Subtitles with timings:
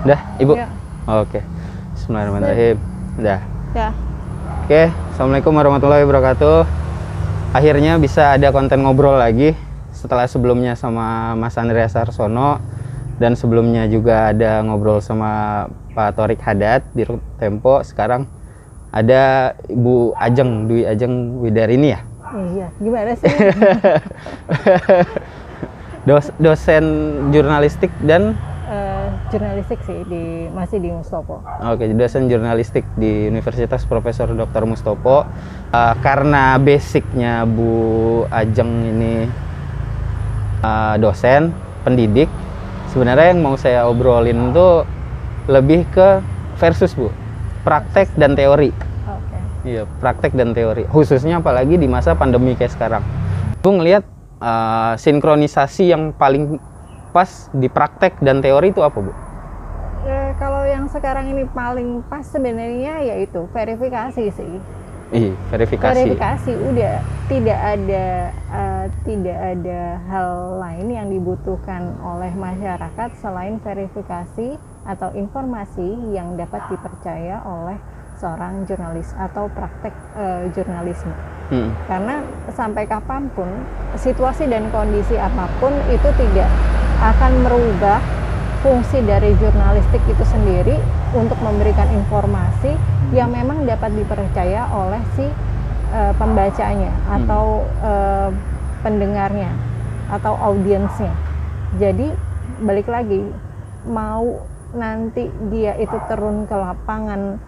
[0.00, 0.52] Udah, Ibu?
[0.56, 0.68] Ya.
[1.04, 1.44] Oke.
[1.92, 2.76] Bismillahirrahmanirrahim.
[3.20, 3.40] Udah.
[3.76, 3.88] Ya.
[4.64, 6.64] Oke, Assalamualaikum warahmatullahi wabarakatuh.
[7.52, 9.52] Akhirnya bisa ada konten ngobrol lagi
[9.92, 12.62] setelah sebelumnya sama Mas Andreas Arsono
[13.20, 17.04] dan sebelumnya juga ada ngobrol sama Pak Torik Haddad di
[17.36, 17.84] Tempo.
[17.84, 18.24] Sekarang
[18.94, 22.00] ada Ibu Ajeng, Dwi Ajeng Widarini ya?
[22.30, 23.26] Iya, gimana sih?
[26.08, 26.84] Dos- dosen
[27.28, 28.38] jurnalistik dan
[29.30, 31.44] jurnalistik sih di masih di Mustopo.
[31.62, 34.66] Oke, dosen jurnalistik di Universitas Profesor Dr.
[34.66, 35.28] Mustopo.
[35.70, 39.28] Eh, karena basicnya Bu Ajeng ini
[40.64, 41.54] eh, dosen,
[41.86, 42.26] pendidik,
[42.90, 44.82] sebenarnya yang mau saya obrolin itu
[45.46, 46.24] lebih ke
[46.58, 47.14] versus Bu,
[47.62, 48.74] praktek dan teori.
[49.06, 49.38] Oke.
[49.62, 50.90] Iya, praktek dan teori.
[50.90, 53.02] Khususnya apalagi di masa pandemi kayak sekarang.
[53.62, 54.02] Bu ngelihat
[54.42, 56.58] eh, sinkronisasi yang paling
[57.10, 59.12] pas di praktek dan teori itu apa Bu?
[60.06, 64.52] Eh, kalau yang sekarang ini paling pas sebenarnya yaitu verifikasi sih.
[65.10, 66.06] Ih, verifikasi.
[66.06, 70.30] Verifikasi udah tidak ada eh, tidak ada hal
[70.62, 74.54] lain yang dibutuhkan oleh masyarakat selain verifikasi
[74.86, 77.76] atau informasi yang dapat dipercaya oleh
[78.16, 81.12] seorang jurnalis atau praktek eh, jurnalisme.
[81.50, 81.74] Hmm.
[81.90, 82.22] Karena
[82.54, 83.50] sampai kapan pun
[83.98, 86.48] situasi dan kondisi apa pun itu tidak
[87.00, 87.98] akan merubah
[88.60, 90.76] fungsi dari jurnalistik itu sendiri
[91.16, 92.76] untuk memberikan informasi
[93.16, 95.24] yang memang dapat dipercaya oleh si
[95.96, 98.28] eh, pembacanya atau eh,
[98.84, 99.50] pendengarnya
[100.12, 101.12] atau audiensnya.
[101.80, 102.12] Jadi
[102.60, 103.24] balik lagi
[103.88, 104.44] mau
[104.76, 107.40] nanti dia itu turun ke lapangan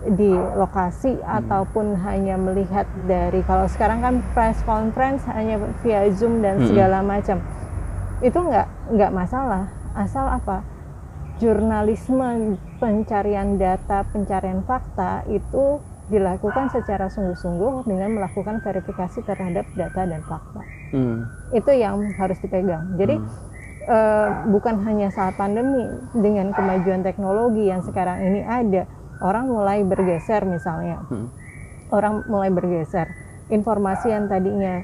[0.00, 6.56] di lokasi ataupun hanya melihat dari kalau sekarang kan press conference hanya via zoom dan
[6.56, 6.68] Mm-mm.
[6.72, 7.36] segala macam
[8.24, 9.70] itu nggak nggak masalah.
[9.94, 10.62] Asal apa?
[11.40, 15.80] Jurnalisme pencarian data pencarian fakta itu
[16.10, 20.62] dilakukan secara sungguh-sungguh dengan melakukan verifikasi terhadap data dan fakta.
[20.90, 21.22] Hmm.
[21.54, 22.98] itu yang harus dipegang.
[22.98, 23.14] Jadi
[23.86, 25.86] eh, bukan hanya saat pandemi
[26.18, 28.90] dengan kemajuan teknologi yang sekarang ini ada
[29.22, 30.98] orang mulai bergeser misalnya.
[31.06, 31.30] Hmm.
[31.90, 33.10] orang mulai bergeser.
[33.50, 34.82] Informasi yang tadinya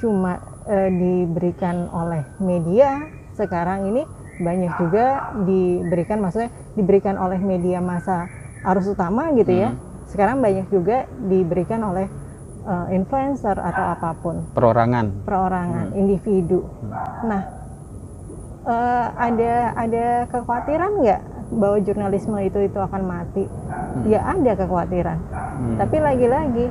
[0.00, 4.02] cuma eh, diberikan oleh media sekarang ini
[4.36, 8.28] banyak juga diberikan maksudnya diberikan oleh media masa
[8.64, 9.76] arus utama gitu ya.
[10.08, 12.08] Sekarang banyak juga diberikan oleh
[12.64, 14.48] eh, influencer atau apa pun.
[14.56, 15.24] Perorangan.
[15.28, 16.64] perorangan individu.
[17.24, 17.42] Nah
[18.64, 23.44] eh, ada ada kekhawatiran nggak bahwa jurnalisme itu itu akan mati?
[24.08, 25.18] Ya ada kekhawatiran.
[25.56, 25.80] Hmm.
[25.80, 26.68] tapi lagi-lagi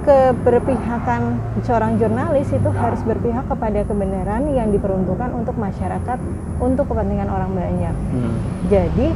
[0.00, 6.18] keberpihakan seorang jurnalis itu harus berpihak kepada kebenaran yang diperuntukkan untuk masyarakat
[6.58, 7.94] untuk kepentingan orang banyak.
[8.12, 8.34] Hmm.
[8.66, 9.08] Jadi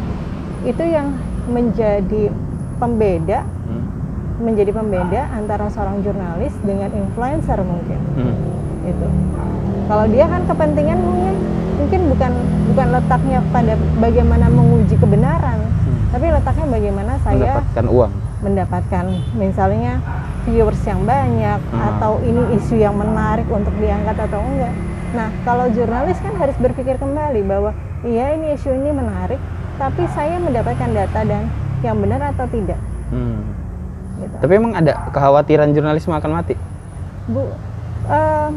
[0.64, 2.32] itu yang menjadi
[2.76, 3.84] pembeda Hmm.
[4.40, 8.34] menjadi pembeda antara seorang jurnalis dengan influencer mungkin Hmm.
[8.84, 9.06] itu.
[9.84, 11.34] Kalau dia kan kepentingan mungkin
[11.74, 12.32] mungkin bukan
[12.72, 15.58] bukan letaknya pada bagaimana menguji kebenaran,
[16.08, 18.12] tapi letaknya bagaimana saya Mendapatkan uang.
[18.40, 19.92] mendapatkan misalnya
[20.44, 21.80] viewers yang banyak Hmm.
[21.88, 24.74] atau ini isu yang menarik untuk diangkat atau enggak.
[25.14, 27.70] Nah, kalau jurnalis kan harus berpikir kembali bahwa
[28.02, 29.38] iya ini isu ini menarik,
[29.76, 31.48] tapi saya mendapatkan data dan
[31.80, 32.78] yang benar atau tidak.
[33.08, 33.40] Hmm.
[34.14, 34.34] Gitu.
[34.40, 36.54] Tapi emang ada kekhawatiran jurnalisme akan mati?
[37.24, 37.48] Bu,
[38.06, 38.52] em,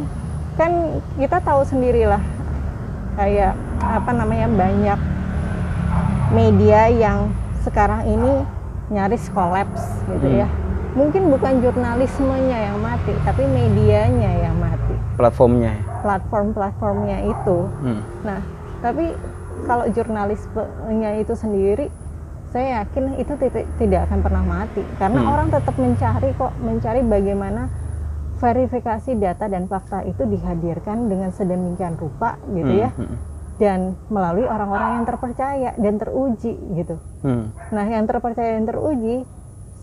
[0.56, 0.72] kan
[1.16, 2.20] kita tahu sendirilah
[3.16, 5.00] kayak apa namanya banyak
[6.30, 7.32] media yang
[7.64, 8.44] sekarang ini
[8.90, 10.42] nyaris kolaps gitu Hmm.
[10.44, 10.48] ya.
[10.98, 14.98] Mungkin bukan jurnalismenya yang mati, tapi medianya yang mati.
[15.14, 15.84] Platformnya ya?
[16.02, 17.58] Platform-platformnya itu.
[17.86, 18.02] Hmm.
[18.26, 18.42] Nah,
[18.82, 19.14] tapi
[19.70, 21.94] kalau jurnalismenya itu sendiri,
[22.50, 25.34] saya yakin itu tidak, tidak akan pernah mati karena Hmm.
[25.38, 27.70] orang tetap mencari kok, mencari bagaimana
[28.38, 32.82] verifikasi data dan fakta itu dihadirkan dengan sedemikian rupa gitu Hmm.
[32.82, 33.18] ya Hmm.
[33.58, 36.96] dan melalui orang-orang yang terpercaya dan teruji gitu.
[37.22, 37.54] Hmm.
[37.70, 39.26] Nah, yang terpercaya dan teruji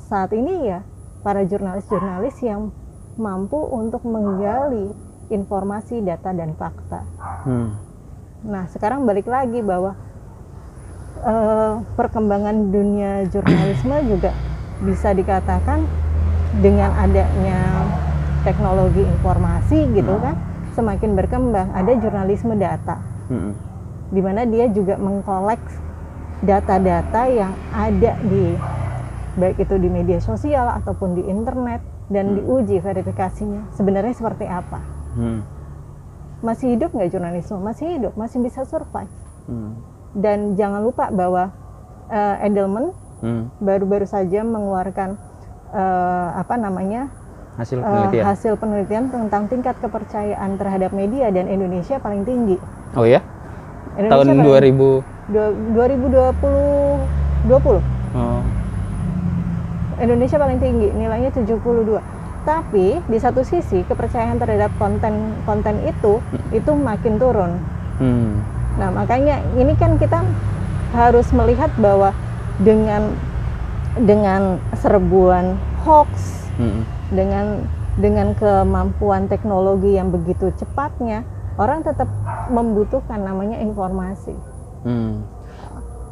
[0.09, 0.81] saat ini ya
[1.25, 2.69] para jurnalis-jurnalis yang
[3.17, 4.93] mampu untuk menggali
[5.33, 7.01] informasi, data dan fakta.
[7.49, 7.73] Hmm.
[8.45, 9.97] Nah, sekarang balik lagi bahwa
[11.25, 14.37] eh, perkembangan dunia jurnalisme juga
[14.85, 15.89] bisa dikatakan
[16.61, 17.89] dengan adanya
[18.45, 20.37] teknologi informasi gitu kan
[20.77, 23.57] semakin berkembang ada jurnalisme data Hmm.
[24.13, 25.61] di mana dia juga mengkolek
[26.45, 28.53] data-data yang ada di
[29.35, 34.79] baik itu di media sosial ataupun di internet dan diuji verifikasinya sebenarnya seperti apa
[35.13, 35.41] Hmm.
[36.41, 39.11] masih hidup nggak jurnalisme masih hidup masih bisa survive
[39.45, 39.77] Hmm.
[40.13, 41.51] dan jangan lupa bahwa
[42.07, 43.49] uh, Edelman Hmm.
[43.59, 45.17] baru-baru saja mengeluarkan
[45.71, 47.09] uh, apa namanya
[47.55, 48.25] Hasil uh, penelitian.
[48.27, 52.59] hasil penelitian tentang tingkat kepercayaan terhadap media dan Indonesia paling tinggi.
[52.93, 53.23] oh ya?
[53.95, 55.07] Indonesia Tahun paling- 2000.
[55.27, 56.99] dua- 2020
[57.47, 57.81] 20
[58.13, 58.43] Oh.
[60.01, 62.01] Indonesia paling tinggi nilainya 72
[62.45, 66.21] tapi di satu sisi kepercayaan terhadap konten konten itu
[66.53, 67.53] itu makin turun
[67.95, 68.43] Hmm.
[68.75, 70.19] nah makanya ini kan kita
[70.91, 72.11] harus melihat bahwa
[72.59, 73.15] dengan
[73.95, 75.55] dengan serbuan
[75.87, 76.83] hoax Hmm.
[77.15, 77.63] dengan
[77.95, 81.23] dengan kemampuan teknologi yang begitu cepatnya
[81.55, 82.11] orang tetap
[82.51, 84.35] membutuhkan namanya informasi
[84.83, 85.23] Hmm.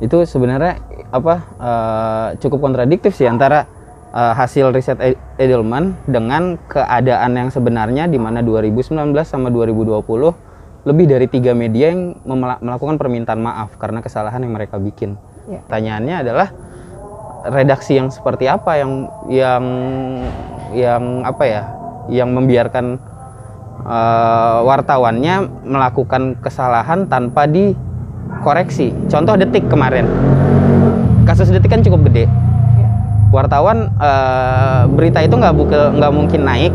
[0.03, 0.83] Itu sebenarnya
[1.15, 3.71] apa eh, cukup kontradiktif sih antara
[4.11, 10.03] eh, hasil riset E- Edelman dengan keadaan yang sebenarnya di mana 2019 sama 2020
[10.83, 12.19] lebih dari tiga media yang
[12.59, 15.15] melakukan permintaan maaf karena kesalahan yang mereka bikin.
[15.47, 15.63] Ya.
[15.63, 16.49] Pertanyaannya adalah
[17.47, 19.65] redaksi yang seperti apa yang yang
[20.75, 21.63] yang apa ya
[22.11, 22.99] yang membiarkan
[23.87, 27.47] eh, wartawannya melakukan kesalahan tanpa
[28.43, 28.91] dikoreksi.
[29.07, 30.03] Contoh detik kemarin,
[31.23, 32.27] kasus detik kan cukup gede.
[32.27, 32.89] Ya.
[33.31, 36.75] Wartawan eh, berita itu nggak buka- nggak mungkin naik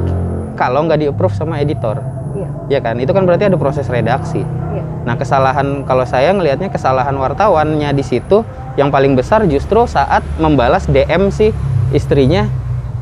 [0.56, 2.00] kalau nggak di approve sama editor,
[2.34, 2.96] Iya, ya kan?
[2.98, 4.42] Itu kan berarti ada proses redaksi.
[4.42, 4.84] iya.
[5.04, 10.88] Nah kesalahan kalau saya ngelihatnya kesalahan wartawannya di situ yang paling besar justru saat membalas
[10.88, 11.52] DM si
[11.92, 12.48] istrinya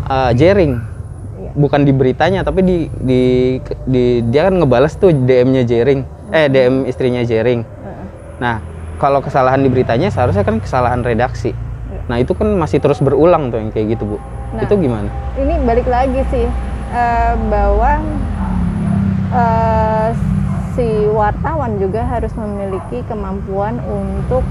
[0.04, 0.74] eh, Jering
[1.36, 1.50] Iya.
[1.54, 3.22] bukan di beritanya tapi di di,
[3.86, 7.62] di- dia kan ngebalas tuh DM-nya Jering eh DM istrinya Jering.
[8.38, 8.60] Nah
[8.96, 11.52] kalau kesalahan di beritanya seharusnya kan kesalahan redaksi
[11.86, 12.02] Iya.
[12.10, 14.18] nah itu kan masih terus berulang tuh yang kayak gitu bu
[14.56, 14.64] Nah.
[14.64, 16.48] itu gimana ini balik lagi sih
[16.92, 18.00] eh, bahwa
[19.36, 20.10] eh,
[20.76, 24.44] si wartawan juga harus memiliki kemampuan untuk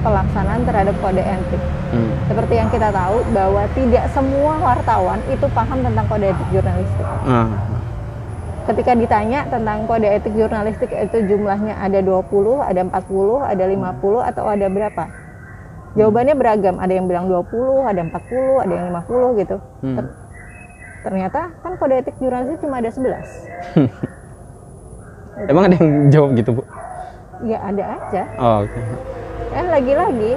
[0.00, 1.62] pelaksanaan terhadap kode etik.
[1.92, 2.10] Hmm.
[2.24, 7.06] Seperti yang kita tahu bahwa tidak semua wartawan itu paham tentang kode etik jurnalistik.
[7.28, 7.52] Nah,
[8.70, 14.44] Ketika ditanya tentang kode etik jurnalistik itu jumlahnya ada 20, ada 40, ada 50 atau
[14.46, 15.04] ada berapa?
[15.98, 19.56] Jawabannya beragam, ada yang bilang 20, ada 40, ada yang 50 gitu.
[19.82, 19.96] hmm.
[19.98, 20.14] Ter-
[21.00, 23.80] ternyata kan kode etik jurnalistik cuma ada 11
[25.50, 26.62] emang ada yang jawab gitu bu
[27.40, 28.80] ya ada aja oh, oke
[29.50, 30.32] kan lagi-lagi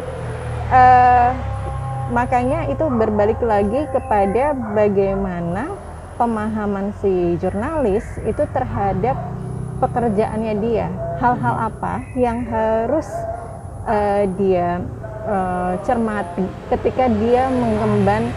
[0.72, 1.30] eh,
[2.16, 5.68] makanya itu berbalik lagi kepada bagaimana
[6.24, 9.20] pemahaman si jurnalis itu terhadap
[9.84, 10.88] pekerjaannya dia
[11.20, 13.04] hal-hal apa yang harus
[13.84, 14.80] eh, dia
[15.28, 18.32] eh, cermati ketika dia mengemban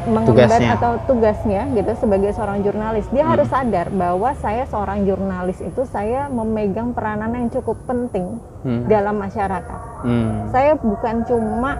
[0.00, 0.74] mengemban Tugasnya.
[0.74, 3.32] atau tugasnya gitu sebagai seorang jurnalis dia Hmm.
[3.36, 8.90] harus sadar bahwa saya seorang jurnalis itu saya memegang peranan yang cukup penting Hmm.
[8.90, 10.50] dalam masyarakat Hmm.
[10.50, 11.78] saya bukan cuma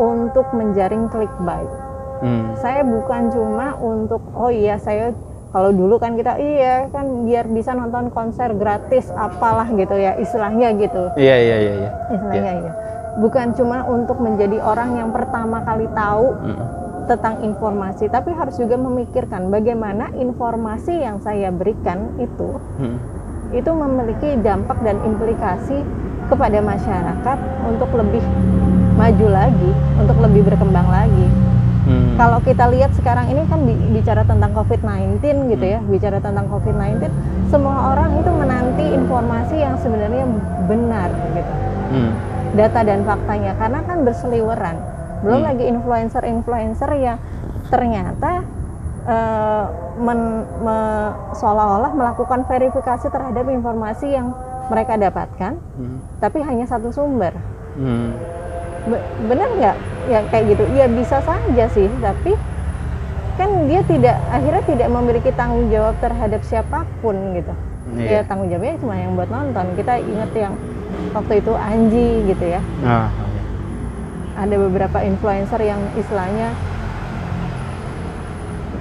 [0.00, 1.68] untuk menjaring clickbait
[2.20, 2.52] Hmm.
[2.56, 5.16] saya bukan cuma untuk oh iya saya
[5.50, 10.76] kalau dulu kan kita iya kan biar bisa nonton konser gratis apalah gitu ya istilahnya
[10.76, 12.72] gitu iya iya iya iya istilahnya iya
[13.18, 16.60] bukan cuma untuk menjadi orang yang pertama kali tahu Hmm.
[17.08, 23.00] tentang informasi tapi harus juga memikirkan bagaimana informasi yang saya berikan itu Hmm.
[23.50, 25.82] itu memiliki dampak dan implikasi
[26.30, 28.22] kepada masyarakat untuk lebih
[28.94, 31.26] maju lagi, untuk lebih berkembang lagi.
[31.90, 32.14] Hmm.
[32.14, 35.18] Kalau kita lihat sekarang ini kan bi- bicara tentang COVID-19
[35.50, 37.10] gitu ya, bicara tentang COVID-19,
[37.50, 40.24] semua orang itu menanti informasi yang sebenarnya
[40.70, 41.52] benar gitu.
[41.90, 42.12] Hmm.
[42.54, 44.76] Data dan faktanya karena kan berseliweran.
[45.26, 45.48] Belum Hmm.
[45.50, 47.18] lagi influencer-influencer yang
[47.68, 48.46] ternyata
[49.00, 49.64] eh,
[49.96, 54.36] men- me- seolah-olah melakukan verifikasi terhadap informasi yang
[54.68, 55.98] mereka dapatkan, Hmm.
[56.20, 57.32] tapi hanya satu sumber.
[57.80, 58.12] Hmm.
[58.86, 59.76] Be- benar nggak
[60.06, 62.32] ya kayak gitu ya bisa saja sih tapi
[63.34, 67.52] kan dia tidak akhirnya tidak memiliki tanggung jawab terhadap siapa pun gitu
[67.90, 68.06] Iya.
[68.06, 70.54] ya tanggung jawabnya cuma yang buat nonton kita inget yang
[71.10, 73.42] waktu itu Anji gitu ya Ah, iya.
[74.38, 76.54] ada beberapa influencer yang istilahnya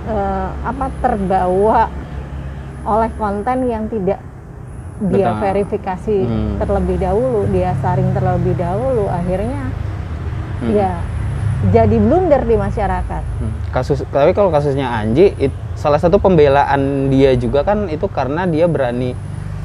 [0.06, 1.90] eh, apa terbawa
[2.82, 4.22] oleh konten yang tidak
[5.00, 5.40] dia Betul.
[5.42, 6.54] verifikasi Hmm.
[6.60, 9.64] terlebih dahulu dia saring terlebih dahulu akhirnya
[10.60, 10.76] Hmm.
[10.76, 10.92] ya
[11.68, 13.52] jadi blunder di masyarakat Hmm.
[13.70, 18.66] Kasus tapi kalau kasusnya Anji it- salah satu pembelaan dia juga kan itu karena dia
[18.66, 19.14] berani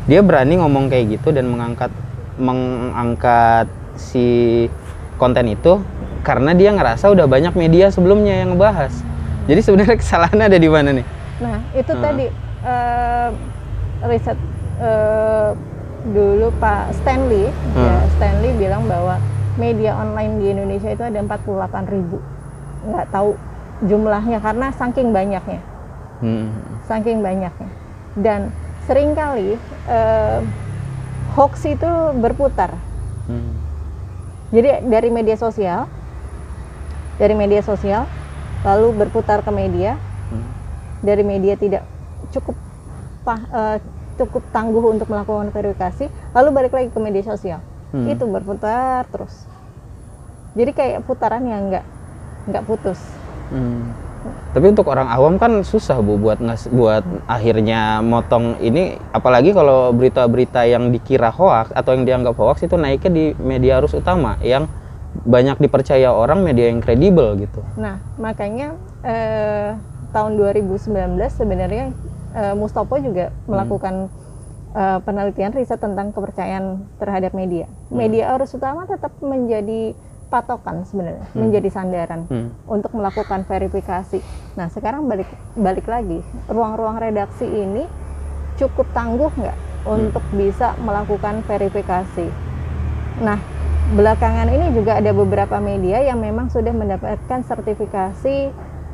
[0.04, 1.88] dia berani ngomong kayak gitu dan mengangkat
[2.36, 4.66] mengangkat si
[5.16, 5.80] konten itu
[6.20, 8.92] karena dia ngerasa udah banyak media sebelumnya yang ngebahas.
[9.44, 11.06] Jadi sebenarnya kesalahannya ada di mana nih?
[11.34, 12.00] nah itu Hmm.
[12.00, 12.26] tadi
[12.64, 13.28] eh,
[14.04, 14.38] riset
[14.78, 15.48] eh,
[16.06, 17.80] dulu Pak Stanley, Hmm.
[17.80, 19.16] ya, Stanley bilang bahwa
[19.54, 22.18] media online di Indonesia itu ada 48 ribu.
[22.84, 23.38] Nggak tahu
[23.84, 25.60] jumlahnya karena saking banyaknya,
[26.22, 26.50] Hmm.
[26.86, 27.70] saking banyaknya.
[28.14, 28.54] Dan
[28.86, 30.38] sering kali eh,
[31.36, 32.72] hoax itu berputar.
[33.28, 33.52] Hmm.
[34.54, 35.90] Jadi dari media sosial,
[37.18, 38.06] dari media sosial,
[38.64, 39.98] lalu berputar ke media,
[40.30, 40.48] Hmm.
[41.02, 41.82] dari media tidak
[42.32, 42.56] cukup
[43.26, 43.78] pah- eh,
[44.14, 47.60] cukup tangguh untuk melakukan verifikasi, lalu balik lagi ke media sosial.
[47.94, 48.10] Hmm.
[48.10, 49.46] Itu berputar terus.
[50.58, 51.86] Jadi kayak putaran yang nggak
[52.50, 52.98] nggak putus.
[53.54, 53.94] Hmm.
[54.50, 59.92] Tapi untuk orang awam kan susah bu buat ngas buat akhirnya motong ini, apalagi kalau
[59.92, 64.66] berita-berita yang dikira hoax atau yang dianggap hoax itu naiknya di media arus utama yang
[65.22, 67.62] banyak dipercaya orang media yang kredibel gitu.
[67.78, 68.74] Nah, makanya
[69.04, 69.76] eh,
[70.10, 70.90] tahun 2019
[71.30, 71.84] sebenarnya
[72.34, 74.08] eh, Mustopo juga melakukan
[74.74, 77.70] eh, penelitian riset tentang kepercayaan terhadap media.
[77.88, 79.94] Media arus utama tetap menjadi
[80.28, 82.50] patokan sebenarnya, menjadi sandaran Hmm.
[82.66, 84.18] untuk melakukan verifikasi.
[84.58, 86.18] Nah, sekarang balik balik lagi,
[86.50, 87.86] ruang-ruang redaksi ini
[88.58, 92.26] cukup tangguh nggak untuk bisa melakukan verifikasi.
[93.22, 93.38] Nah,
[93.94, 98.36] belakangan ini juga ada beberapa media yang memang sudah mendapatkan sertifikasi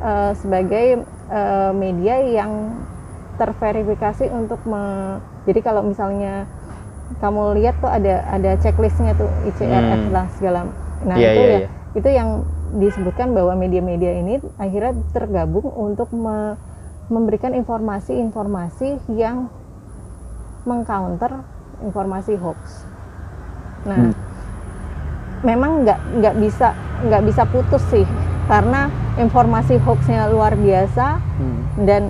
[0.02, 2.74] eh, sebagai eh, media yang
[3.40, 5.16] terverifikasi untuk me-
[5.48, 6.44] jadi kalau misalnya
[7.18, 10.12] kamu lihat tuh ada ada checklistnya tuh ICRF Hmm.
[10.12, 10.60] lah segala
[11.00, 11.68] nah Iya, itu iya, ya iya.
[11.96, 12.28] itu yang
[12.70, 16.54] disebutkan bahwa media-media ini akhirnya tergabung untuk me-
[17.10, 19.50] memberikan informasi-informasi yang
[20.62, 21.42] mengcounter
[21.80, 22.84] informasi hoax.
[23.82, 24.14] Nah, Hmm.
[25.42, 26.68] memang nggak nggak bisa
[27.00, 28.04] nggak bisa putus sih
[28.46, 31.60] karena informasi hoaxnya luar biasa Hmm.
[31.82, 32.02] dan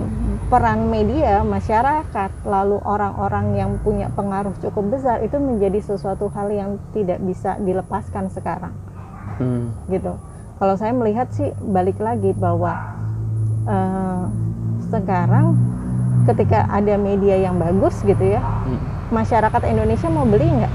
[0.51, 6.75] peran media masyarakat lalu orang-orang yang punya pengaruh cukup besar itu menjadi sesuatu hal yang
[6.91, 8.75] tidak bisa dilepaskan sekarang
[9.39, 9.71] Hmm.
[9.87, 10.11] gitu.
[10.59, 12.75] Kalau saya melihat sih balik lagi bahwa
[13.63, 14.23] eh,
[14.91, 15.55] sekarang
[16.27, 18.77] ketika ada media yang bagus gitu ya, Hmm.
[19.09, 20.73] masyarakat Indonesia mau beli nggak?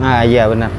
[0.00, 0.72] Nah iya benar.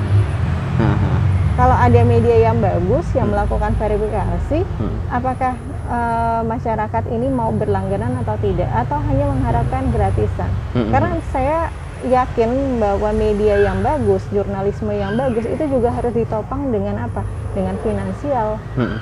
[1.56, 4.98] Kalau ada media yang bagus yang melakukan verifikasi, hmm.
[5.08, 5.56] apakah
[5.86, 10.50] eh, masyarakat ini mau berlangganan atau tidak, atau hanya mengharapkan gratisan?
[10.74, 10.90] Hmm.
[10.92, 11.60] Karena saya
[12.06, 17.24] yakin bahwa media yang bagus, jurnalisme yang bagus itu juga harus ditopang dengan apa?
[17.56, 18.98] Dengan finansial, Hmm.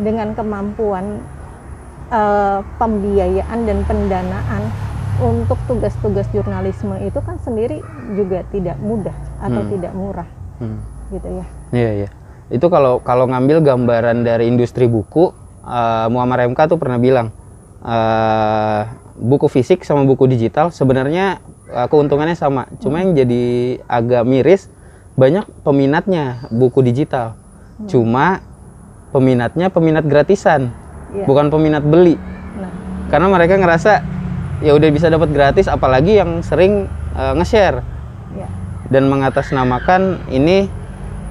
[0.00, 1.20] dengan kemampuan
[2.10, 4.62] eh, pembiayaan dan pendanaan
[5.22, 7.78] untuk tugas-tugas jurnalisme itu kan sendiri
[8.18, 9.70] juga tidak mudah atau Hmm.
[9.70, 10.26] tidak murah
[10.58, 10.82] Hmm.
[11.14, 11.46] gitu ya.
[11.70, 12.08] Iya iya.
[12.50, 17.30] Itu kalau kalau ngambil gambaran dari industri buku, eh, Muammar MK tuh pernah bilang
[17.82, 18.80] eh,
[19.16, 22.68] buku fisik sama buku digital sebenarnya eh, keuntungannya sama.
[22.78, 23.44] Cuma yang jadi
[23.84, 24.68] agak miris
[25.14, 27.36] banyak peminatnya buku digital.
[27.84, 28.40] Cuma
[29.10, 30.70] peminatnya peminat gratisan,
[31.10, 31.26] Iya.
[31.26, 32.14] bukan peminat beli.
[32.54, 32.70] Nah,
[33.10, 33.92] Karena mereka ngerasa
[34.60, 36.86] ya udah bisa dapat gratis, apalagi yang sering
[37.16, 37.82] eh, nge-share
[38.32, 38.46] ya.
[38.88, 40.70] dan mengatasnamakan ini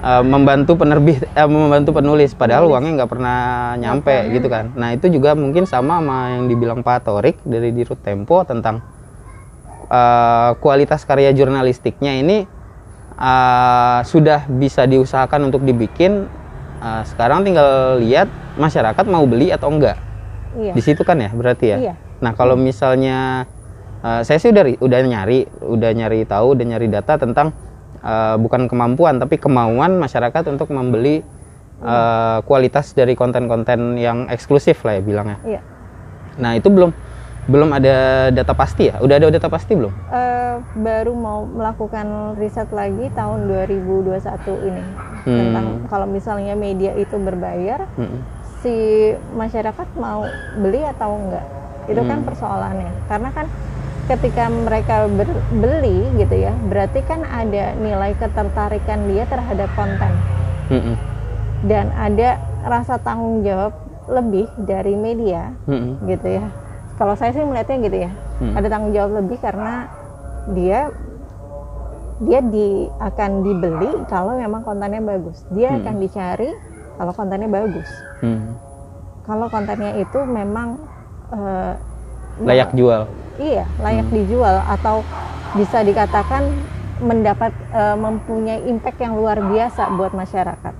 [0.00, 2.74] uh, membantu penerbit eh, membantu penulis padahal Penulis.
[2.74, 3.38] uangnya nggak pernah
[3.76, 8.00] nyampe gitu kan nah itu juga mungkin sama sama yang dibilang Pak Torik dari Dirut
[8.00, 8.80] Tempo tentang
[9.88, 12.44] uh, kualitas karya jurnalistiknya ini
[13.16, 16.26] uh, sudah bisa diusahakan untuk dibikin
[16.80, 18.26] uh, sekarang tinggal lihat
[18.56, 19.96] masyarakat mau beli atau enggak
[20.50, 20.74] Iya.
[20.74, 21.94] di situ kan ya berarti ya Iya.
[22.20, 23.48] Nah, kalau misalnya
[24.04, 27.52] eh, saya sih udah udah nyari, udah nyari tahu, udah nyari data tentang
[28.00, 31.20] eh, bukan kemampuan tapi kemauan masyarakat untuk membeli
[31.80, 35.38] eh, kualitas dari konten-konten yang eksklusif lah ya bilangnya.
[35.44, 35.60] Iya.
[36.40, 36.92] Nah, itu belum
[37.48, 39.00] belum ada data pasti ya?
[39.00, 39.90] Udah ada data pasti belum?
[40.12, 44.84] Eh, baru mau melakukan riset lagi tahun 2021 ini
[45.20, 45.36] Hmm.
[45.36, 48.20] tentang kalau misalnya media itu berbayar Mm-mm.
[48.60, 48.72] si
[49.36, 50.24] masyarakat mau
[50.56, 51.44] beli atau enggak
[51.84, 52.28] itu kan Hmm.
[52.28, 53.46] persoalannya karena kan
[54.06, 60.12] ketika mereka ber- beli gitu ya berarti kan ada nilai ketertarikan dia terhadap konten
[60.68, 60.96] Mm-mm.
[61.62, 63.76] dan ada rasa tanggung jawab
[64.06, 66.00] lebih dari media Mm-mm.
[66.06, 66.46] gitu ya
[66.96, 68.56] kalau saya sih melihatnya gitu ya Hmm.
[68.56, 69.84] ada tanggung jawab lebih karena
[70.50, 70.88] dia
[72.20, 75.84] dia di akan dibeli kalau memang kontennya bagus dia Hmm.
[75.84, 76.48] akan dicari
[76.96, 77.84] kalau kontennya bagus
[78.20, 78.56] Mm.
[79.22, 80.80] kalau kontennya itu memang
[81.30, 81.74] eh,
[82.40, 83.04] Layak jual.
[83.36, 84.16] iya layak Hmm.
[84.16, 85.00] dijual atau
[85.50, 86.44] bisa dikatakan
[87.00, 90.74] mendapat eh, mempunyai impact yang luar biasa buat masyarakat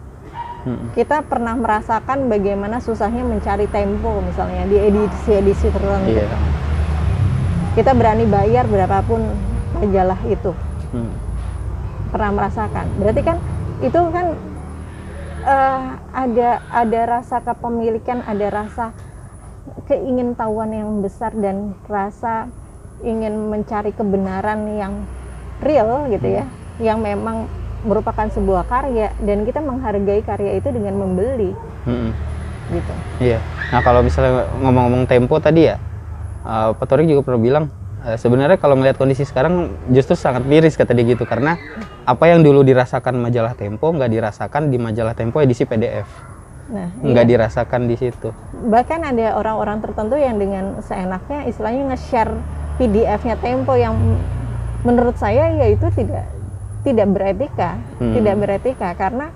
[0.60, 0.92] Mm-mm.
[0.92, 6.28] kita pernah merasakan bagaimana susahnya mencari tempo misalnya di edisi edisi tertentu Iya.
[7.72, 9.24] kita berani bayar berapapun
[9.74, 10.52] majalah itu
[10.92, 11.12] Hmm.
[12.10, 13.36] pernah merasakan berarti kan
[13.80, 14.26] itu kan
[15.42, 15.80] eh,
[16.12, 18.92] ada ada rasa kepemilikan ada rasa
[19.86, 22.48] keingintahuan yang besar dan rasa
[23.00, 24.92] ingin mencari kebenaran yang
[25.64, 26.44] real gitu ya
[26.80, 27.48] yang memang
[27.84, 31.52] merupakan sebuah karya dan kita menghargai karya itu dengan membeli
[31.88, 32.12] Hmm.
[32.68, 32.92] gitu
[33.24, 33.40] Iya.
[33.72, 35.80] Nah kalau misalnya ngomong-ngomong tempo tadi ya,
[36.44, 37.64] uh, Pak Torik juga pernah bilang
[38.04, 41.56] uh, sebenarnya kalau ngelihat kondisi sekarang justru sangat miris kata dia gitu karena
[42.04, 46.08] apa yang dulu dirasakan majalah Tempo nggak dirasakan di majalah Tempo edisi PDF,
[46.70, 47.30] nah nggak iya.
[47.34, 48.30] dirasakan di situ.
[48.70, 52.30] bahkan ada orang-orang tertentu yang dengan seenaknya istilahnya nge-share
[52.78, 53.92] PDF-nya Tempo yang
[54.80, 56.24] menurut saya ya itu tidak
[56.80, 58.16] tidak beretika, Hmm.
[58.16, 59.28] tidak beretika karena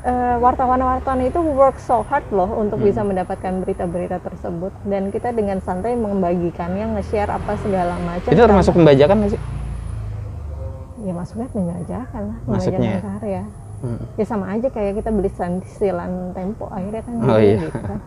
[0.00, 2.88] eh, wartawan-wartawan itu work so hard loh untuk Hmm.
[2.88, 8.30] bisa mendapatkan berita-berita tersebut dan kita dengan santai membagikannya, nge-share apa segala macam.
[8.30, 9.42] Itu termasuk pembajakan nggak sih?
[10.98, 13.00] ya masuknya penjajakan lah, Masuknya pembajakan ya?
[13.20, 13.42] karya.
[13.78, 14.02] Hmm.
[14.18, 15.30] Ya sama aja kayak kita beli
[15.78, 17.62] silan Tempo akhirnya kan Oh, iya.
[17.62, 17.98] gitu kan.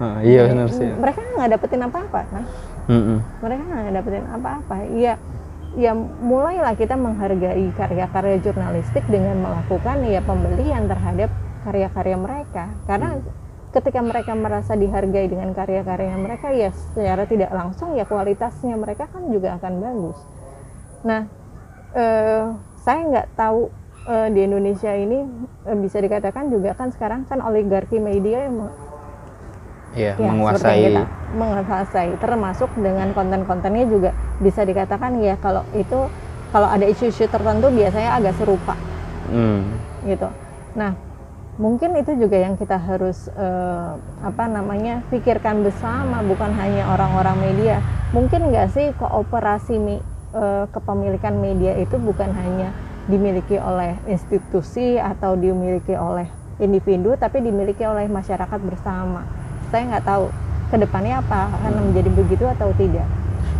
[0.00, 0.88] Oh, iya benar sih.
[0.88, 2.44] Mereka nggak dapetin apa-apa kan?
[2.88, 3.18] Mm-mm.
[3.44, 4.74] Mereka nggak dapetin apa-apa.
[4.96, 5.14] Ya,
[5.76, 5.92] ya
[6.24, 11.28] mulailah kita menghargai karya-karya jurnalistik dengan melakukan ya pembelian terhadap
[11.68, 12.64] karya-karya mereka.
[12.88, 13.20] Karena
[13.68, 19.28] ketika mereka merasa dihargai dengan karya-karya mereka, ya secara tidak langsung ya kualitasnya mereka kan
[19.28, 20.18] juga akan bagus.
[21.04, 21.28] Nah,
[21.92, 22.44] eh,
[22.80, 23.68] saya nggak tahu
[24.06, 25.18] eh, di Indonesia ini
[25.66, 28.70] eh, bisa dikatakan juga kan sekarang kan oligarki media yang
[29.96, 30.60] Iya, Ya, menguasai.
[30.60, 31.02] seperti yang kita
[31.32, 36.06] menguasai termasuk dengan konten-kontennya juga bisa dikatakan ya kalau itu
[36.52, 38.76] kalau ada isu-isu tertentu biasanya agak serupa
[39.28, 39.64] Hmm.
[40.04, 40.28] gitu.
[40.76, 40.92] Nah,
[41.56, 43.90] mungkin itu juga yang kita harus eh,
[44.22, 47.80] apa namanya pikirkan bersama bukan hanya orang-orang media.
[48.12, 49.76] Mungkin nggak sih kooperasi
[50.36, 52.72] eh, kepemilikan media itu bukan hanya
[53.08, 56.28] dimiliki oleh institusi atau dimiliki oleh
[56.60, 59.24] individu tapi dimiliki oleh masyarakat bersama.
[59.72, 60.24] Saya nggak tahu
[60.68, 63.08] ke depannya apa akan menjadi begitu atau tidak.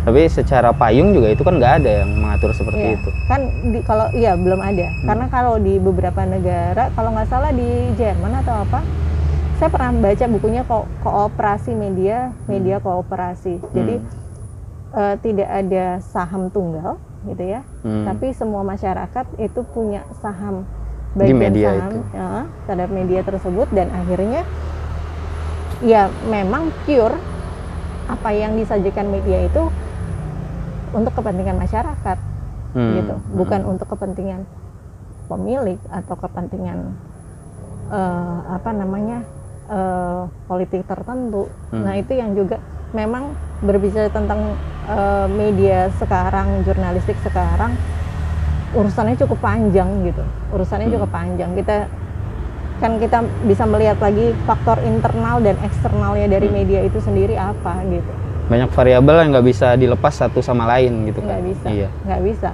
[0.05, 3.09] Tapi secara payung juga itu kan nggak ada yang mengatur seperti Iya, itu.
[3.27, 3.41] Kan
[3.73, 4.87] di, kalau iya belum ada.
[5.03, 8.79] Karena kalau di beberapa negara, kalau nggak salah di Jerman atau apa,
[9.59, 13.59] saya pernah baca bukunya ko kooperasi media, media kooperasi.
[13.75, 13.95] Jadi
[14.95, 17.61] eh, tidak ada saham tunggal, gitu ya.
[17.83, 18.05] Hmm.
[18.05, 20.63] Tapi semua masyarakat itu punya saham
[21.11, 21.99] Di bagian media saham itu.
[22.13, 22.27] ya,
[22.63, 24.41] terhadap media tersebut dan akhirnya
[25.79, 27.15] ya memang pure
[28.05, 29.63] apa yang disajikan media itu
[30.91, 32.17] untuk kepentingan masyarakat
[32.69, 33.01] Hmm.
[33.01, 34.45] gitu bukan untuk kepentingan
[35.25, 36.93] pemilik atau kepentingan
[37.89, 39.25] eh, apa namanya
[39.65, 41.81] eh, politik tertentu Hmm.
[41.81, 42.61] nah itu yang juga
[42.93, 44.53] memang berbicara tentang
[44.89, 47.77] eh, media sekarang jurnalistik sekarang
[48.71, 50.95] urusannya cukup panjang gitu urusannya Hmm.
[50.97, 51.85] cukup panjang kita
[52.79, 56.55] kan kita bisa melihat lagi faktor internal dan eksternalnya dari Hmm.
[56.55, 58.11] media itu sendiri apa gitu
[58.49, 61.37] Banyak variabel yang nggak bisa dilepas satu sama lain gitu kan.
[61.37, 61.87] nggak bisa Iya.
[62.03, 62.49] nggak bisa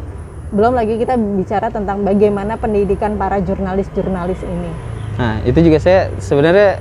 [0.46, 4.72] belum lagi kita bicara tentang bagaimana pendidikan para jurnalis-jurnalis ini
[5.16, 6.76] Nah, itu juga saya sebenarnya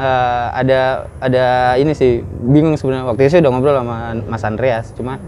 [0.00, 0.80] eh, ada
[1.20, 3.04] ada ini sih bingung sebenarnya.
[3.12, 5.20] Waktu itu saya udah ngobrol sama Mas Andreas cuma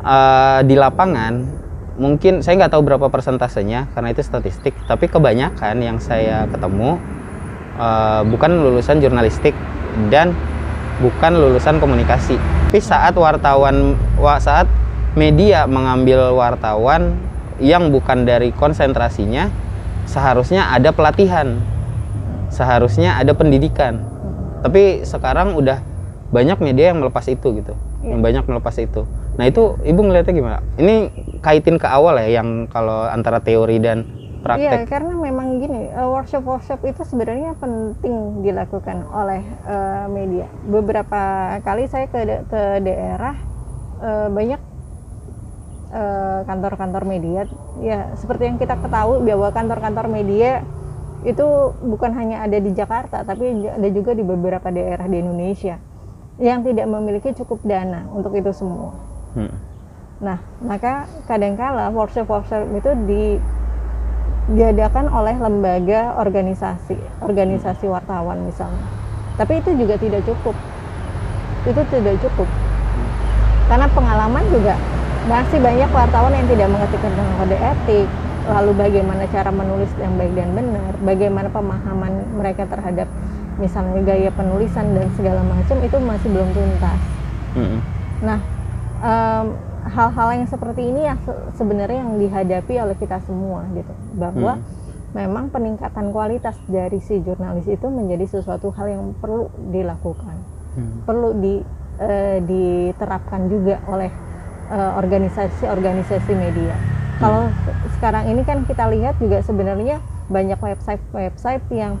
[0.00, 1.60] eh, di lapangan
[2.00, 6.96] mungkin saya nggak tahu berapa persentasenya karena itu statistik tapi kebanyakan yang saya ketemu
[7.76, 9.52] eh, bukan lulusan jurnalistik
[10.08, 10.32] dan
[11.04, 12.40] bukan lulusan komunikasi.
[12.72, 14.64] Tapi saat wartawan wa- saat
[15.12, 17.20] media mengambil wartawan
[17.60, 19.52] yang bukan dari konsentrasinya
[20.08, 21.60] seharusnya ada pelatihan
[22.52, 24.04] seharusnya ada pendidikan
[24.60, 25.80] tapi sekarang udah
[26.28, 28.18] banyak media yang melepas itu gitu Iya.
[28.18, 31.08] yang banyak melepas itu nah itu ibu ngeliatnya gimana ini
[31.40, 34.04] kaitin ke awal ya yang kalau antara teori dan
[34.42, 40.50] Iya, praktek karena memang gini, eh, workshop-workshop itu sebenarnya penting dilakukan oleh eh, media.
[40.66, 41.22] Beberapa
[41.62, 43.38] kali saya ke da- ke daerah
[44.02, 44.58] eh, banyak
[46.42, 47.46] kantor-kantor media.
[47.78, 50.66] Ya, seperti yang kita ketahui bahwa kantor-kantor media
[51.22, 51.46] itu
[51.86, 55.78] bukan hanya ada di Jakarta, tapi ada juga di beberapa daerah di Indonesia
[56.42, 58.90] yang tidak memiliki cukup dana untuk itu semua.
[59.38, 59.54] Hmm.
[60.22, 63.24] Nah, maka kadangkala workshop-workshop itu di
[64.50, 68.86] diadakan oleh lembaga organisasi, organisasi wartawan misalnya.
[69.38, 70.56] Tapi itu juga tidak cukup.
[71.62, 72.48] Itu tidak cukup.
[73.70, 74.74] Karena pengalaman juga
[75.30, 78.08] masih banyak wartawan yang tidak mengerti tentang kode etik,
[78.42, 83.06] lalu bagaimana cara menulis yang baik dan benar, bagaimana pemahaman mereka terhadap
[83.56, 87.02] misalnya gaya penulisan dan segala macam itu masih belum tuntas.
[87.54, 87.78] Hmm.
[88.24, 88.40] Nah,
[88.98, 89.46] em,
[89.82, 94.64] hal-hal yang seperti ini yang se- sebenarnya yang dihadapi oleh kita semua gitu bahwa Hmm.
[95.12, 100.36] memang peningkatan kualitas dari si jurnalis itu menjadi sesuatu hal yang perlu dilakukan
[100.74, 101.04] Hmm.
[101.04, 101.60] perlu di
[102.00, 104.08] eh, diterapkan juga oleh
[104.72, 106.72] eh, organisasi-organisasi media.
[107.18, 109.98] Kalau se- sekarang ini kan kita lihat juga sebenarnya
[110.28, 111.98] banyak website-website yang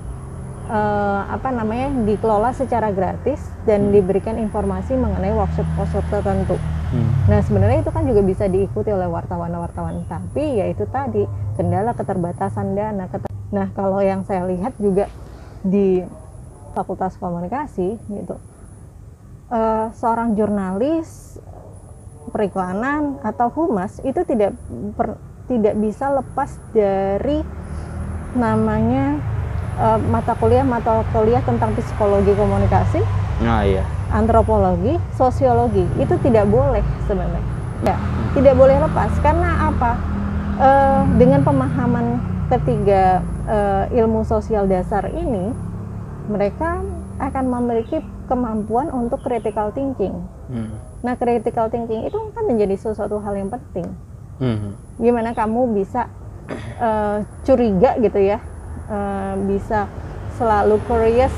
[0.62, 3.92] eh, apa namanya dikelola secara gratis dan Hmm.
[3.92, 6.54] diberikan informasi mengenai workshop-workshop tertentu.
[6.94, 7.10] Hmm.
[7.26, 11.26] Nah sebenarnya itu kan juga bisa diikuti oleh wartawan-wartawan, tapi ya itu tadi
[11.58, 13.10] kendala keterbatasan dana.
[13.10, 15.10] keter- Nah kalau yang saya lihat juga
[15.60, 16.00] di
[16.72, 18.36] Fakultas Komunikasi gitu,
[19.50, 21.36] eh, seorang jurnalis
[22.30, 24.54] periklanan atau humas itu tidak
[24.94, 25.18] per-
[25.50, 27.42] tidak bisa lepas dari
[28.38, 29.18] namanya
[29.80, 33.02] eh, mata kuliah mata kuliah tentang psikologi komunikasi
[33.42, 33.82] Nah iya.
[34.14, 37.42] antropologi, sosiologi itu tidak boleh sebenarnya.
[37.82, 37.96] Ya,
[38.38, 39.92] tidak boleh lepas karena apa?
[40.62, 43.18] Eh, dengan pemahaman ketiga
[43.50, 45.50] eh, ilmu sosial dasar ini,
[46.30, 46.78] mereka
[47.22, 50.12] akan memiliki kemampuan untuk critical thinking.
[50.50, 50.74] Hmm.
[51.06, 53.86] Nah, critical thinking itu kan menjadi sesuatu hal yang penting.
[54.42, 54.74] Hmm.
[54.98, 56.10] Gimana kamu bisa
[56.82, 58.42] eh, curiga gitu ya,
[58.90, 59.86] eh, bisa
[60.34, 61.34] selalu curious,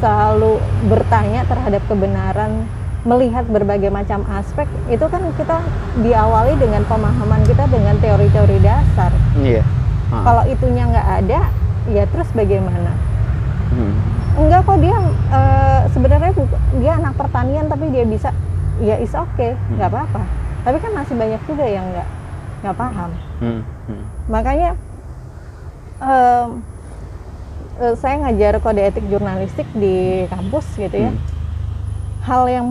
[0.00, 0.56] selalu
[0.88, 2.64] bertanya terhadap kebenaran,
[3.04, 4.64] melihat berbagai macam aspek.
[4.88, 5.60] Itu kan kita
[6.00, 9.12] diawali dengan pemahaman kita dengan teori-teori dasar.
[9.36, 9.60] Iya.
[10.10, 10.24] Ah.
[10.24, 11.40] Kalau itunya nggak ada,
[11.92, 12.92] ya terus bagaimana?
[13.70, 14.09] Hmm.
[14.40, 14.96] Enggak kok dia
[15.30, 16.32] eh, sebenarnya
[16.80, 18.32] dia anak pertanian tapi dia bisa
[18.80, 20.22] ya is oke nggak apa-apa
[20.60, 22.08] tapi kan masih banyak juga yang nggak
[22.60, 23.60] nggak paham Hmm.
[23.84, 24.04] Hmm.
[24.26, 24.70] makanya
[25.98, 26.48] em,
[27.78, 31.20] eh, saya ngajar kode etik jurnalistik di kampus gitu ya Hmm.
[32.22, 32.66] hal yang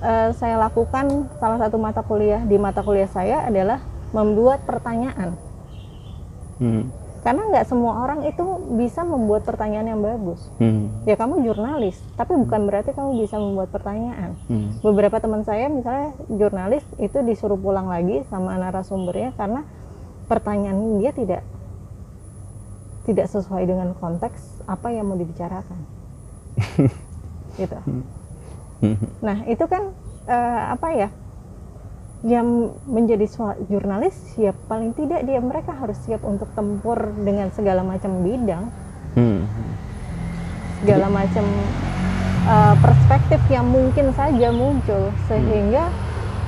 [0.00, 3.80] eh, saya lakukan salah satu mata kuliah di mata kuliah saya adalah
[4.12, 5.36] membuat pertanyaan
[6.56, 6.88] Hmm.
[7.22, 8.42] Karena nggak semua orang itu
[8.74, 10.90] bisa membuat pertanyaan yang bagus Hmm.
[11.02, 14.74] ya kamu jurnalis tapi bukan berarti kamu bisa membuat pertanyaan Hmm.
[14.82, 19.62] beberapa teman saya misalnya jurnalis itu disuruh pulang lagi sama narasumbernya karena
[20.26, 21.42] pertanyaan dia tidak
[23.02, 25.78] tidak sesuai dengan konteks apa yang mau dibicarakan
[27.60, 27.78] gitu
[28.82, 28.98] Hmm.
[29.22, 29.94] nah itu kan
[30.26, 31.08] eh, apa ya
[32.22, 33.26] yang menjadi
[33.66, 38.70] jurnalis ya paling tidak dia mereka harus siap untuk tempur dengan segala macam bidang
[39.12, 39.44] Hmm.
[40.80, 41.44] segala macam
[42.48, 45.92] uh, perspektif yang mungkin saja muncul sehingga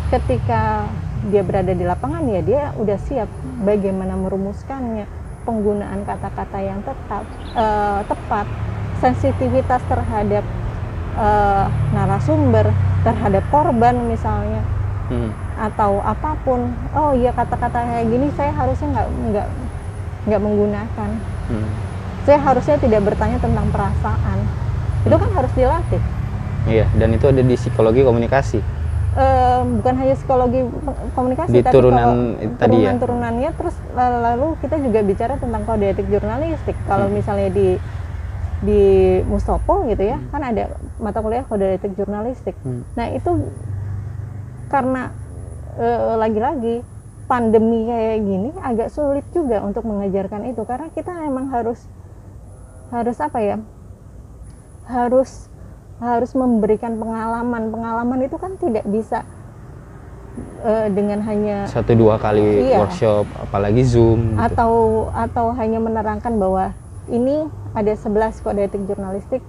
[0.08, 0.88] ketika
[1.28, 3.28] dia berada di lapangan ya dia udah siap
[3.68, 5.04] bagaimana merumuskannya
[5.44, 8.48] penggunaan kata-kata yang tetap uh, tepat
[9.04, 10.44] sensitivitas terhadap
[11.20, 12.72] uh, narasumber
[13.04, 14.64] terhadap korban misalnya
[15.04, 15.36] Hmm.
[15.54, 19.46] Atau apa pun oh iya kata-kata kayak gini saya harusnya nggak nggak
[20.26, 21.10] nggak menggunakan
[21.44, 21.68] Hmm.
[22.24, 24.38] saya harusnya tidak bertanya tentang perasaan
[25.04, 26.02] itu kan harus dilatih
[26.64, 28.56] Iya, dan itu ada di psikologi komunikasi.
[29.14, 30.64] Eh, bukan hanya psikologi
[31.12, 32.16] komunikasi Di tapi turunan kalau
[32.56, 32.96] tadi ya?
[32.96, 37.14] turunan turunannya terus lalu kita juga bicara tentang kode etik jurnalistik kalau Hmm.
[37.14, 37.76] misalnya di
[38.64, 38.82] di
[39.28, 42.80] Mustopo gitu ya kan ada mata kuliah kode etik jurnalistik Hmm.
[42.96, 43.30] nah itu
[44.66, 45.12] karena
[46.16, 46.86] lagi-lagi
[47.24, 51.88] pandemi kayak gini agak sulit juga untuk mengajarkan itu karena kita memang harus
[52.92, 53.56] harus apa ya
[54.84, 55.48] harus
[55.98, 59.24] harus memberikan pengalaman pengalaman itu kan tidak bisa
[60.62, 62.84] eh, dengan hanya Satu dua kali Iya.
[62.84, 64.36] workshop, apalagi Zoom.
[64.36, 64.44] gitu.
[64.44, 64.72] atau
[65.10, 66.76] atau hanya menerangkan bahwa
[67.08, 69.40] ini ada 11 kode etik jurnalistik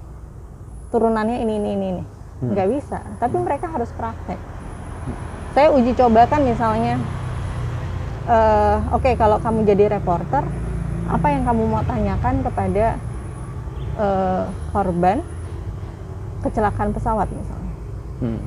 [0.89, 2.03] turunannya ini ini ini, ini.
[2.35, 2.51] Hmm.
[2.51, 4.39] nggak bisa tapi mereka harus praktek
[5.55, 6.99] saya uji cobakan misalnya
[8.27, 10.43] eh, oke kalau kamu jadi reporter
[11.07, 12.99] apa yang kamu mau tanyakan kepada
[13.95, 15.23] eh, korban
[16.43, 17.63] kecelakaan pesawat misalnya
[18.15, 18.39] Hmm.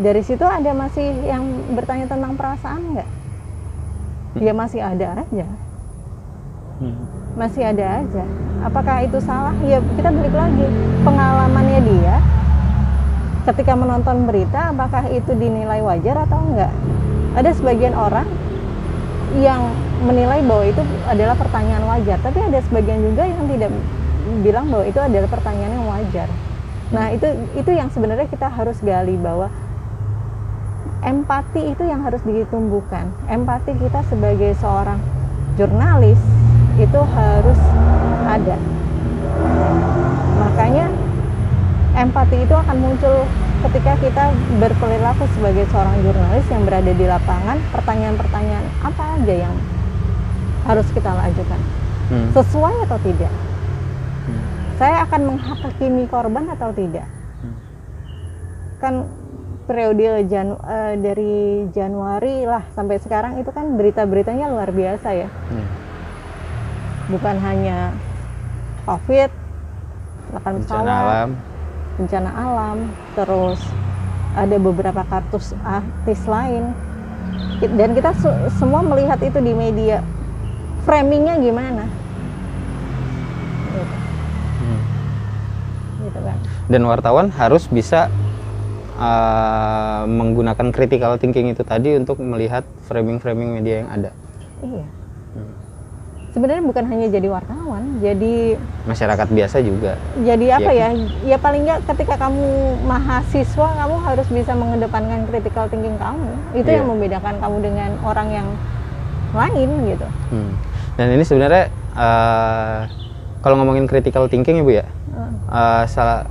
[0.00, 1.44] dari situ ada masih yang
[1.76, 3.08] bertanya tentang perasaan nggak
[4.40, 5.46] ya masih ada aja
[6.78, 6.94] Hmm.
[7.34, 8.22] masih ada aja.
[8.62, 9.50] Apakah itu salah?
[9.66, 10.62] Ya kita balik lagi
[11.02, 12.16] pengalamannya dia
[13.48, 16.68] ketika menonton berita, apakah itu dinilai wajar atau enggak?
[17.32, 18.28] Ada sebagian orang
[19.40, 19.72] yang
[20.04, 23.70] menilai bahwa itu adalah pertanyaan wajar, tapi ada sebagian juga yang tidak
[24.44, 26.28] bilang bahwa itu adalah pertanyaan yang wajar.
[26.92, 29.48] Nah itu itu yang sebenarnya kita harus gali bahwa
[31.00, 33.08] empati itu yang harus ditumbuhkan.
[33.32, 35.00] Empati kita sebagai seorang
[35.56, 36.20] jurnalis
[36.76, 37.60] itu harus
[38.28, 38.56] ada.
[40.36, 41.07] Makanya
[41.98, 43.26] empati itu akan muncul
[43.66, 44.24] ketika kita
[44.62, 49.54] berperilaku sebagai seorang jurnalis yang berada di lapangan, pertanyaan-pertanyaan apa aja yang
[50.68, 51.60] harus kita ajukan?
[52.08, 52.28] Hmm.
[52.32, 53.32] Sesuai atau tidak?
[54.30, 54.42] Hmm.
[54.78, 57.06] Saya akan menghakimi korban atau tidak?
[57.42, 57.56] Hmm.
[58.78, 58.94] Kan
[59.66, 65.28] periode Janu, eh, dari Januari lah sampai sekarang itu kan berita-beritanya luar biasa ya.
[65.28, 65.66] Hmm.
[67.10, 67.92] Bukan hanya
[68.86, 69.30] COVID,
[70.28, 71.30] Bencana pesawat, alam.
[71.98, 72.78] Bencana alam,
[73.18, 73.58] terus
[74.38, 76.70] ada beberapa kartus artis lain.
[77.58, 79.98] Dan kita se- semua melihat itu di media.
[80.86, 81.84] Framingnya gimana?
[83.74, 83.96] Gitu,
[84.62, 84.80] Hmm.
[86.06, 86.36] gitu kan.
[86.70, 88.06] Dan wartawan harus bisa
[88.94, 94.10] uh, menggunakan critical thinking itu tadi untuk melihat framing-framing media yang ada.
[94.62, 94.97] Iya.
[96.38, 96.46] Hmm.
[96.46, 98.54] Sebenarnya bukan hanya jadi wartawan, jadi
[98.86, 99.98] Masyarakat biasa juga.
[100.22, 100.86] jadi apa Iya.
[100.94, 101.34] ya?
[101.34, 102.46] Ya paling nggak ketika kamu
[102.86, 106.30] mahasiswa kamu harus bisa mengedepankan critical thinking kamu.
[106.54, 106.78] Itu Iya.
[106.78, 108.48] yang membedakan kamu dengan orang yang
[109.34, 110.06] lain gitu.
[110.30, 110.52] Hmm.
[110.94, 112.86] Dan ini sebenarnya uh,
[113.42, 116.30] kalau ngomongin critical thinking ibu ya, Uh, uh, salah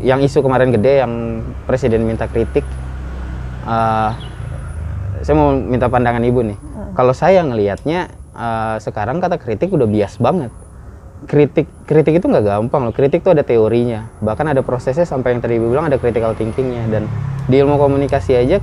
[0.00, 2.64] yang isu kemarin gede yang presiden minta kritik.
[3.68, 4.16] uh,
[5.20, 6.56] saya mau minta pandangan ibu nih.
[6.56, 6.96] Hmm.
[6.96, 10.52] Kalau saya ngelihatnya uh, sekarang kata kritik udah bias banget.
[11.24, 12.92] Kritik kritik itu nggak gampang loh.
[12.92, 14.12] Kritik itu ada teorinya.
[14.20, 16.84] Bahkan ada prosesnya sampai yang tadi bilang ada critical thinkingnya.
[16.92, 17.08] Dan
[17.48, 18.60] di ilmu komunikasi aja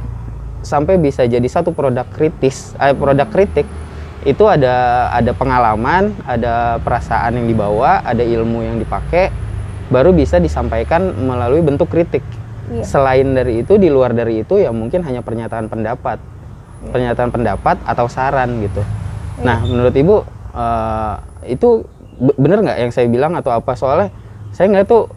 [0.64, 3.68] sampai bisa jadi satu produk kritis, eh, produk kritik
[4.24, 9.28] itu ada ada pengalaman, ada perasaan yang dibawa, ada ilmu yang dipakai,
[9.92, 12.24] baru bisa disampaikan melalui bentuk kritik.
[12.72, 12.88] Iya.
[12.88, 16.24] Selain dari itu, di luar dari itu ya mungkin hanya pernyataan pendapat,
[16.96, 18.80] pernyataan pendapat atau saran gitu.
[19.42, 20.22] Nah, menurut ibu
[20.54, 21.16] eh,
[21.50, 21.82] itu
[22.22, 23.74] be- bener nggak yang saya bilang atau apa?
[23.74, 24.14] Soalnya
[24.54, 25.10] saya nggak tuh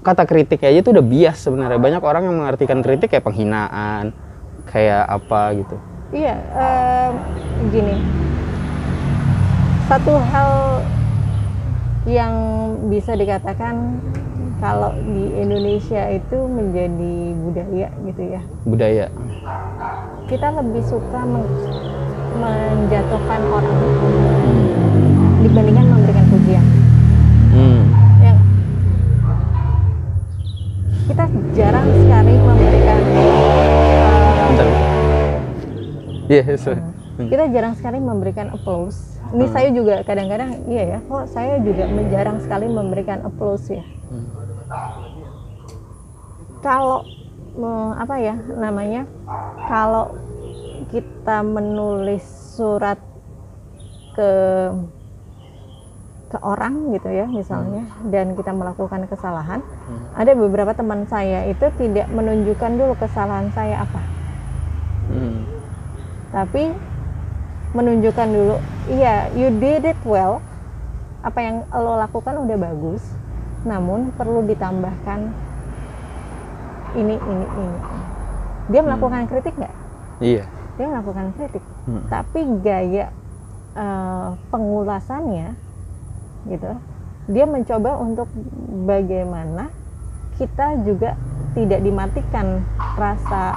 [0.00, 1.76] kata kritik aja itu udah bias sebenarnya.
[1.76, 4.16] Banyak orang yang mengartikan kritik kayak penghinaan,
[4.68, 5.76] kayak apa gitu.
[6.14, 7.12] Iya, em,
[7.68, 7.96] gini.
[9.84, 10.80] Satu hal
[12.08, 12.34] yang
[12.88, 14.00] bisa dikatakan
[14.58, 18.40] kalau di Indonesia itu menjadi budaya gitu ya.
[18.64, 19.06] Budaya.
[20.24, 21.52] Kita lebih suka men-
[22.34, 23.78] menjatuhkan orang
[25.40, 26.64] dibandingkan memberikan pujian.
[27.54, 27.82] Hmm.
[28.18, 28.38] Yang
[31.06, 34.68] kita jarang sekali memberikan eh, Bentar.
[36.26, 36.82] Iya, sorry.
[37.14, 37.30] Hmm.
[37.30, 39.22] kita jarang sekali memberikan applause.
[39.30, 39.54] Ini Hmm.
[39.54, 43.86] saya juga kadang-kadang iya ya, kok saya juga jarang sekali memberikan applause ya.
[44.10, 44.43] Hmm.
[46.62, 47.04] Kalau
[47.94, 49.04] apa ya namanya?
[49.68, 50.16] Kalau
[50.90, 52.98] kita menulis surat
[54.14, 54.30] ke
[56.30, 60.02] ke orang gitu ya misalnya dan kita melakukan kesalahan, Hmm.
[60.18, 64.02] ada beberapa teman saya itu tidak menunjukkan dulu kesalahan saya apa.
[65.04, 65.44] Hmm.
[66.32, 66.72] tapi
[67.76, 68.56] menunjukkan dulu
[68.88, 70.40] iya you did it well
[71.20, 73.04] apa yang lo lakukan udah bagus
[73.64, 75.20] namun perlu ditambahkan
[76.94, 77.78] ini ini ini
[78.66, 79.74] dia melakukan kritik nggak
[80.20, 80.44] Iya.
[80.74, 82.04] dia melakukan kritik Hmm.
[82.08, 83.12] tapi gaya
[83.74, 85.52] eh, pengulasannya
[86.46, 86.70] gitu
[87.26, 88.28] dia mencoba untuk
[88.84, 89.68] bagaimana
[90.36, 91.12] kita juga
[91.52, 92.62] tidak dimatikan
[92.94, 93.56] rasa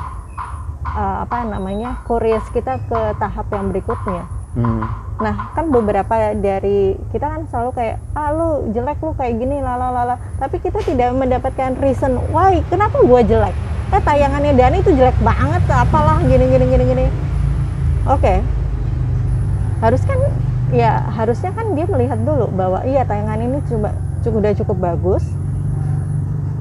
[0.87, 4.81] eh, apa namanya curious kita ke tahap yang berikutnya Hmm.
[5.17, 9.89] Nah kan beberapa dari kita kan selalu kayak ah lu jelek lu kayak gini lala
[9.89, 12.61] lala tapi kita tidak mendapatkan reason why.
[12.69, 13.53] Kenapa gua jelek?
[13.89, 17.05] Eh tayangannya Dani itu jelek banget apalah gini gini gini gini.
[18.05, 18.45] Oke.
[19.81, 20.21] Harus kan
[20.69, 25.25] ya harusnya kan dia melihat dulu bahwa iya tayangan ini coba cukup udah cukup bagus.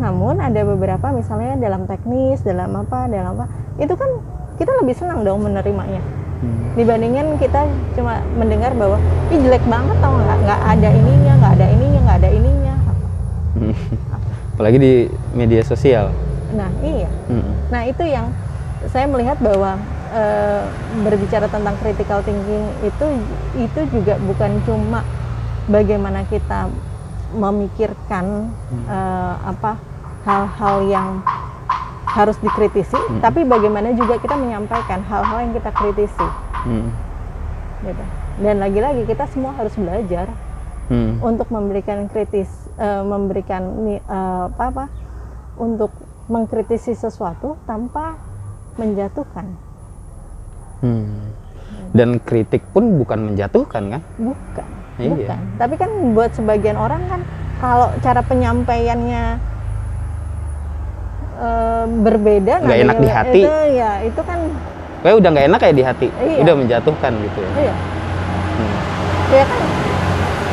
[0.01, 4.09] Namun ada beberapa misalnya dalam teknis dalam apa dalam apa itu kan
[4.57, 6.01] kita lebih senang dong menerimanya
[6.37, 6.77] Hmm.
[6.77, 7.65] dibandingin kita
[7.97, 12.19] cuma mendengar bahwa ini jelek banget tau nggak nggak ada ininya nggak ada ininya nggak
[12.21, 12.75] ada ininya
[13.57, 13.73] Hmm.
[14.53, 14.95] Apalagi di
[15.33, 16.13] media sosial.
[16.53, 17.57] nah iya Hmm.
[17.69, 18.29] nah itu yang
[18.87, 19.81] saya melihat bahwa
[20.13, 20.63] eh,
[21.03, 23.07] berbicara tentang critical thinking itu
[23.57, 25.01] itu juga bukan cuma
[25.67, 26.69] bagaimana kita
[27.33, 28.53] memikirkan
[28.87, 29.81] eh, apa
[30.23, 31.09] hal-hal yang
[32.17, 33.21] harus dikritisi Hmm.
[33.21, 36.27] tapi bagaimana juga kita menyampaikan hal-hal yang kita kritisi
[36.65, 36.89] Hmm.
[37.85, 38.05] gitu
[38.39, 40.27] dan lagi-lagi kita semua harus belajar
[40.89, 41.21] Hmm.
[41.21, 44.01] untuk memberikan kritis eh, memberikan eh,
[44.49, 44.85] apa apa
[45.57, 45.93] untuk
[46.27, 48.17] mengkritisi sesuatu tanpa
[48.75, 49.47] menjatuhkan
[50.77, 51.33] Hmm.
[51.91, 54.03] Dan kritik pun bukan menjatuhkan kan?
[54.17, 55.09] bukan Iya.
[55.09, 57.21] bukan tapi kan buat sebagian orang kan
[57.57, 59.41] kalau cara penyampaiannya
[61.37, 63.41] eh, berbeda Nggak enak di hati.
[63.41, 64.39] itu ya itu kan
[64.99, 66.39] kayak udah nggak enak kayak di hati Iya.
[66.43, 67.75] udah menjatuhkan gitu ya iya
[68.57, 68.77] Hmm.
[69.31, 69.61] ya kan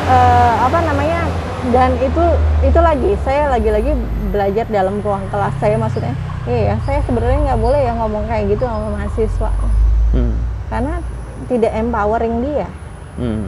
[0.06, 1.22] eh, apa namanya
[1.66, 2.24] dan itu
[2.62, 3.96] itu lagi saya lagi-lagi
[4.30, 6.12] belajar dalam ruang kelas saya maksudnya
[6.44, 9.50] iya saya sebenarnya nggak boleh ya ngomong kayak gitu sama mahasiswa
[10.12, 10.36] Hmm.
[10.68, 11.00] karena
[11.46, 12.68] tidak empowering dia
[13.14, 13.48] Hmm.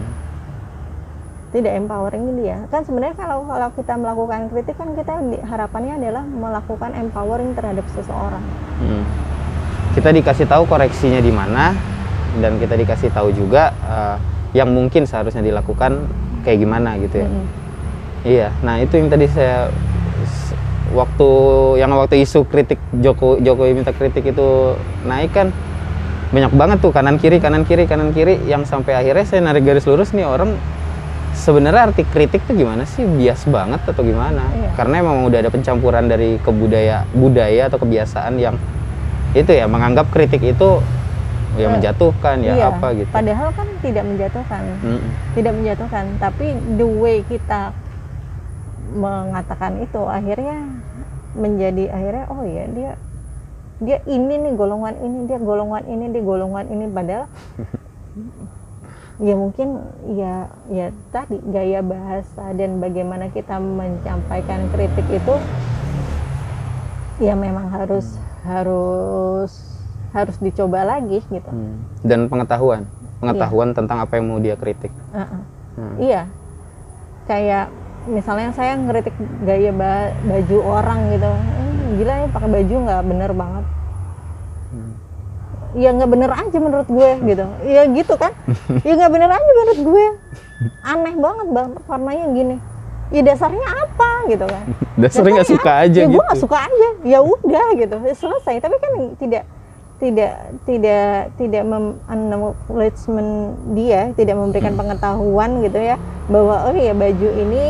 [1.54, 5.14] Tidak empowering dia kan sebenarnya kalau kalau kita melakukan kritik kan kita
[5.46, 8.44] harapannya adalah melakukan empowering terhadap seseorang
[8.76, 9.08] Hmm.
[9.96, 11.72] Kita dikasih tahu koreksinya di mana
[12.44, 14.16] dan kita dikasih tahu juga eh,
[14.52, 16.04] yang mungkin seharusnya dilakukan
[16.44, 17.28] kayak gimana gitu ya.
[17.32, 17.46] Mm-mm.
[18.26, 18.48] Iya.
[18.66, 19.72] Nah, itu yang tadi saya
[20.92, 21.30] waktu
[21.80, 24.76] yang waktu isu kritik Joko Jokowi minta kritik itu
[25.08, 25.56] naik kan
[26.32, 29.88] banyak banget tuh kanan kiri kanan kiri kanan kiri yang sampai akhirnya saya narik garis
[29.88, 30.56] lurus nih orang
[31.36, 33.04] sebenarnya arti kritik tuh gimana sih?
[33.04, 34.48] Bias banget atau gimana?
[34.56, 34.72] Iya.
[34.80, 38.56] karena emang udah ada pencampuran dari kebudaya budaya atau kebiasaan yang
[39.36, 40.80] itu ya menganggap kritik itu
[41.56, 43.12] ya Eh, menjatuhkan ya iya, apa gitu.
[43.12, 44.64] Padahal kan tidak menjatuhkan.
[44.84, 45.12] Mm-mm.
[45.40, 46.06] tidak menjatuhkan.
[46.20, 46.46] Tapi
[46.76, 47.72] the way kita
[48.96, 50.68] mengatakan itu akhirnya
[51.36, 52.92] menjadi akhirnya oh ya dia
[53.84, 56.86] dia ini nih golongan ini dia golongan ini dia golongan ini.
[56.92, 57.26] Padahal
[59.16, 59.80] ya mungkin
[60.12, 65.36] ya ya tadi gaya bahasa dan bagaimana kita menyampaikan kritik itu
[67.16, 69.52] ya memang harus harus
[70.12, 71.80] harus dicoba lagi gitu Hmm.
[72.04, 72.84] dan pengetahuan
[73.24, 75.42] pengetahuan tentang apa yang mau dia kritik Uh-uh.
[75.76, 75.96] Hmm.
[76.00, 76.24] Iya,
[77.28, 77.68] kayak
[78.08, 79.12] misalnya saya ngeritik
[79.44, 83.66] gaya ba- baju orang gitu, "Eh, gila ya pakai baju nggak bener banget.
[85.76, 85.82] Hmm.
[85.84, 87.46] Ya nggak bener aja menurut gue gitu.
[87.68, 88.32] Ya gitu kan?
[88.88, 90.06] ya nggak bener aja menurut gue.
[90.88, 92.56] Aneh banget bang, warnanya gini.
[93.12, 94.64] Ya dasarnya apa gitu kan?
[95.04, 96.90] dasarnya nggak suka aja ya gitu gue nggak suka aja.
[97.04, 98.64] Ya udah gitu, selesai.
[98.64, 99.44] Tapi kan tidak
[99.96, 100.34] tidak
[100.68, 105.96] tidak tidak mem acknowledgement dia tidak memberikan pengetahuan gitu ya
[106.28, 107.64] bahwa oh ya baju ini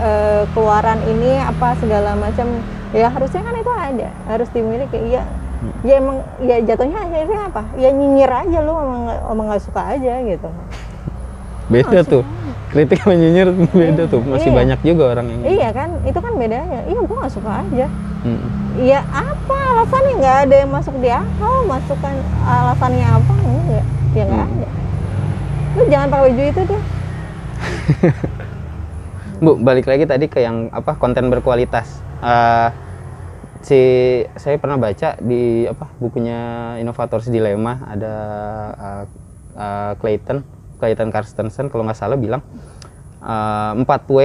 [0.00, 2.48] eh, keluaran ini apa segala macam
[2.96, 5.26] ya harusnya kan itu ada harus dimiliki ya
[5.82, 7.62] ya emang ya jatuhnya akhirnya apa?
[7.74, 10.48] Ya nyinyir aja lu emang emang nggak suka aja gitu.
[11.66, 12.24] Beda tuh.
[12.66, 14.20] kritik sama nyinyir beda tuh.
[14.22, 14.58] Masih Iya.
[14.58, 15.88] banyak juga orang yang iya kan?
[16.02, 16.82] Itu kan bedanya.
[16.84, 17.86] Iya gue nggak suka aja.
[18.20, 18.48] Mm.
[18.82, 19.56] ya apa?
[19.72, 21.54] Alasannya nggak ada yang masuk di akal.
[21.64, 23.32] Masukkan alasannya apa?
[23.38, 23.84] Enggak.
[24.12, 24.56] Ya nggak Hmm.
[24.56, 24.68] ada.
[25.72, 26.82] Lu jangan pakai baju itu deh
[29.36, 30.96] Bu, balik lagi tadi ke yang apa?
[30.96, 32.00] Konten berkualitas.
[32.18, 32.68] Eh,
[33.66, 33.82] si
[34.38, 36.38] saya pernah baca di apa bukunya
[36.78, 38.14] Innovators Dilemma ada
[38.78, 39.04] eh,
[39.58, 40.38] eh, Clayton
[40.78, 42.46] Clayton Carstensen kalau nggak salah bilang
[43.18, 44.18] eh, 4W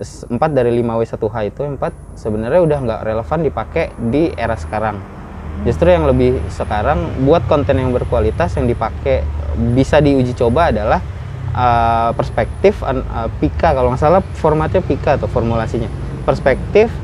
[0.00, 5.02] 4 dari 5W 1H itu 4 sebenarnya udah nggak relevan dipakai di era sekarang.
[5.66, 9.26] Justru yang lebih sekarang buat konten yang berkualitas yang dipakai
[9.74, 11.02] bisa diuji coba adalah
[11.50, 15.90] uh, perspektif uh, Pika kalau nggak salah formatnya Pika atau formulasinya
[16.22, 16.94] perspektif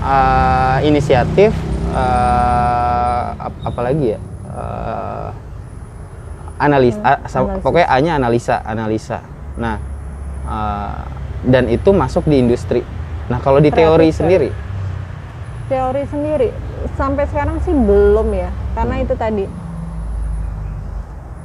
[0.00, 1.52] uh, inisiatif
[1.92, 5.30] uh, ap- apalagi ya uh,
[6.60, 7.20] analis Hmm, a-
[7.64, 9.18] pokoknya A-nya analisa analisa
[9.56, 9.76] nah
[10.44, 11.04] uh,
[11.48, 12.84] dan itu masuk di industri
[13.32, 14.16] nah kalau di teori ya.
[14.16, 14.50] sendiri
[15.70, 16.48] teori sendiri
[16.98, 19.04] sampai sekarang sih belum ya karena Hmm.
[19.06, 19.44] itu tadi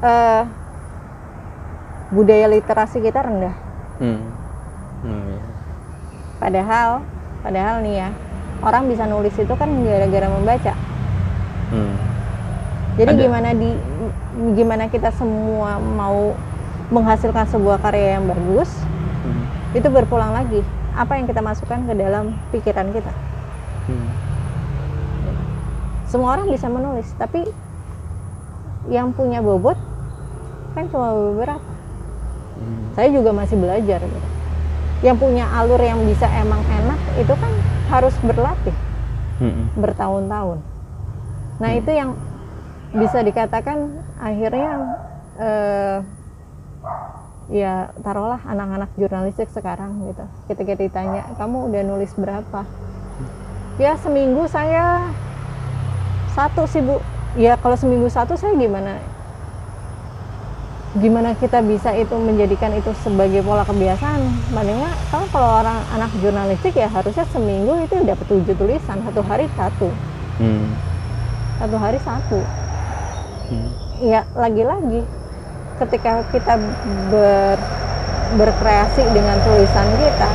[0.04, 0.44] eh
[2.12, 3.56] budaya literasi kita rendah
[4.00, 4.20] hmm.
[5.06, 5.42] Hmm, iya.
[6.42, 6.90] padahal
[7.42, 8.10] padahal nih ya
[8.62, 10.74] orang bisa nulis itu kan gara-gara membaca
[11.66, 11.98] Hmm.
[12.96, 13.22] Jadi Ada.
[13.26, 13.70] gimana di
[14.54, 16.38] gimana kita semua mau
[16.94, 18.70] menghasilkan sebuah karya yang bagus
[19.26, 19.50] Hmm.
[19.74, 20.62] itu berpulang lagi
[20.94, 23.10] apa yang kita masukkan ke dalam pikiran kita.
[23.90, 24.10] Hmm.
[26.08, 27.44] Semua orang bisa menulis, tapi
[28.88, 29.76] yang punya bobot
[30.78, 31.60] kan cuma beberapa.
[32.56, 32.94] Hmm.
[32.96, 34.30] Saya juga masih belajar gitu.
[35.04, 37.34] Yang punya alur yang bisa emang enak itu
[37.96, 38.76] harus berlatih
[39.36, 39.68] Hmm.
[39.76, 40.60] bertahun-tahun.
[41.60, 42.16] Nah itu yang
[42.96, 44.72] bisa dikatakan akhirnya
[45.36, 45.98] eh,
[47.52, 50.24] ya taruhlah anak-anak jurnalistik sekarang gitu.
[50.48, 52.64] Ketika ditanya kamu udah nulis berapa?
[53.76, 55.12] Ya seminggu saya
[56.32, 57.04] satu sih bu.
[57.36, 58.96] Ya kalau seminggu satu saya gimana?
[60.96, 64.48] Gimana kita bisa itu menjadikan itu sebagai pola kebiasaan?
[64.56, 69.48] Nggak kalau kalau orang anak jurnalistik ya harusnya seminggu itu dapat tujuh tulisan satu hari
[69.60, 69.92] satu
[70.36, 70.68] Hmm.
[71.64, 72.40] satu hari satu
[73.48, 73.70] Hmm.
[74.04, 75.08] ya lagi-lagi
[75.80, 76.60] ketika kita
[77.08, 77.56] ber,
[78.36, 80.30] berkreasi dengan tulisan kita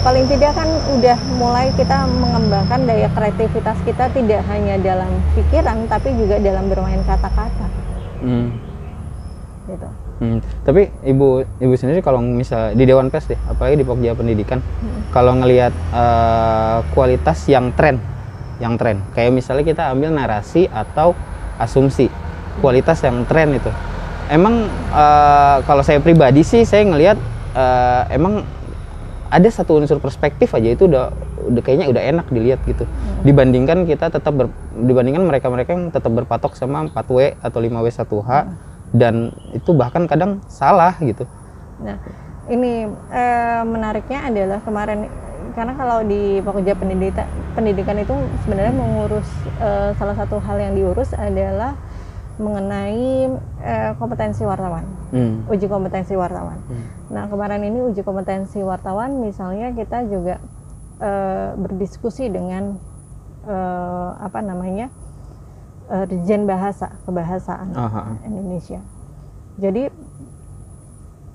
[0.00, 6.16] paling tidak kan udah mulai kita mengembangkan daya kreativitas kita tidak hanya dalam pikiran tapi
[6.16, 7.68] juga dalam bermain kata-kata
[8.20, 8.69] Hmm.
[9.70, 9.88] Gitu.
[10.20, 10.38] Hmm.
[10.66, 15.00] Tapi ibu ibu sendiri kalau misal di Dewan Pers deh, apalagi di Pokja Pendidikan, Hmm.
[15.10, 17.96] kalau ngelihat eh, kualitas yang tren,
[18.60, 21.16] yang tren, kayak misalnya kita ambil narasi atau
[21.56, 22.12] asumsi,
[22.60, 23.70] kualitas yang tren itu,
[24.28, 27.16] emang eh, kalau saya pribadi sih saya ngelihat
[27.56, 28.44] eh, emang
[29.30, 32.82] ada satu unsur perspektif aja itu udah udah kayaknya udah enak dilihat gitu
[33.22, 38.30] dibandingkan kita tetap ber- dibandingkan mereka-mereka yang tetap berpatok sama 4W atau 5W 1H
[38.90, 41.26] dan itu bahkan kadang salah gitu
[41.80, 41.96] Nah,
[42.52, 45.08] ini eh, menariknya adalah kemarin
[45.56, 47.26] karena kalau di Pokja Pendidikan
[47.56, 48.14] pendidikan itu
[48.44, 49.26] sebenarnya mengurus
[49.58, 51.74] eh, salah satu hal yang diurus adalah
[52.40, 53.28] mengenai
[53.64, 55.44] eh, kompetensi wartawan, Hmm.
[55.50, 56.56] uji kompetensi wartawan.
[56.68, 56.84] Hmm.
[57.12, 60.40] Nah, kemarin ini uji kompetensi wartawan misalnya kita juga
[61.00, 62.76] eh, berdiskusi dengan
[63.44, 64.88] eh, apa namanya?
[65.90, 68.02] Eh, Dirjen Bahasa Kebahasaan Aha.
[68.24, 68.80] Indonesia.
[69.60, 69.90] Jadi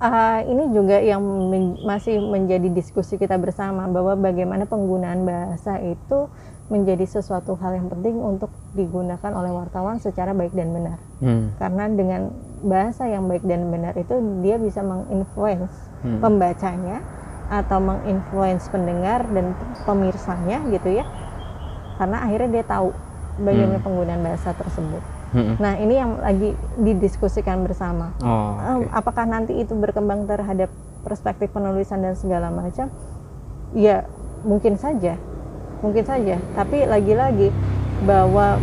[0.02, 6.28] ah, ini juga yang men- masih menjadi diskusi kita bersama bahwa bagaimana penggunaan bahasa itu
[6.66, 10.98] menjadi sesuatu hal yang penting untuk digunakan oleh wartawan secara baik dan benar.
[11.22, 11.54] Hmm.
[11.62, 12.20] Karena dengan
[12.66, 16.20] bahasa yang baik dan benar itu dia bisa menginfluence Hmm.
[16.20, 17.00] pembacanya
[17.46, 19.54] atau menginfluence pendengar dan
[19.86, 21.06] pemirsanya gitu ya.
[21.96, 22.90] Karena akhirnya dia tahu
[23.36, 23.84] bagaimana Hmm.
[23.84, 25.02] penggunaan bahasa tersebut.
[25.32, 25.54] Hmm.
[25.58, 28.14] Nah, ini yang lagi didiskusikan bersama.
[28.20, 28.88] Oh, oke.
[28.90, 30.70] apakah nanti itu berkembang terhadap
[31.02, 32.88] perspektif penulisan dan segala macam?
[33.72, 34.06] Ya,
[34.42, 35.18] mungkin saja.
[35.80, 36.40] Mungkin saja.
[36.54, 37.52] Tapi lagi-lagi
[38.02, 38.56] bahwa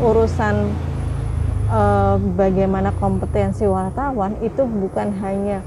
[0.00, 0.70] urusan
[1.70, 5.62] eh, bagaimana kompetensi wartawan itu bukan hanya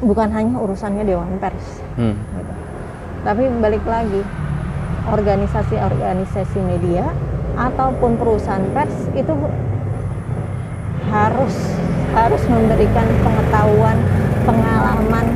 [0.00, 2.16] bukan hanya urusannya dewan pers Hmm.
[2.32, 2.52] gitu.
[3.20, 4.22] Tapi balik lagi,
[5.08, 7.10] organisasi-organisasi media
[7.58, 9.34] ataupun perusahaan pers itu
[11.10, 11.54] harus
[12.14, 13.98] harus memberikan pengetahuan,
[14.46, 15.26] pengalaman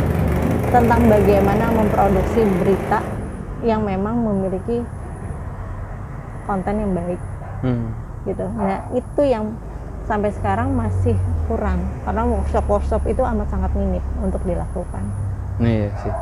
[0.72, 3.04] tentang bagaimana memproduksi berita
[3.60, 4.80] yang memang memiliki
[6.48, 7.20] konten yang baik
[7.62, 7.94] Hmm.
[8.26, 8.42] gitu.
[8.58, 9.54] Nah, itu yang
[10.10, 11.14] sampai sekarang masih
[11.46, 15.04] kurang karena workshop-workshop itu amat sangat minim untuk dilakukan.
[15.62, 16.12] Iya sih.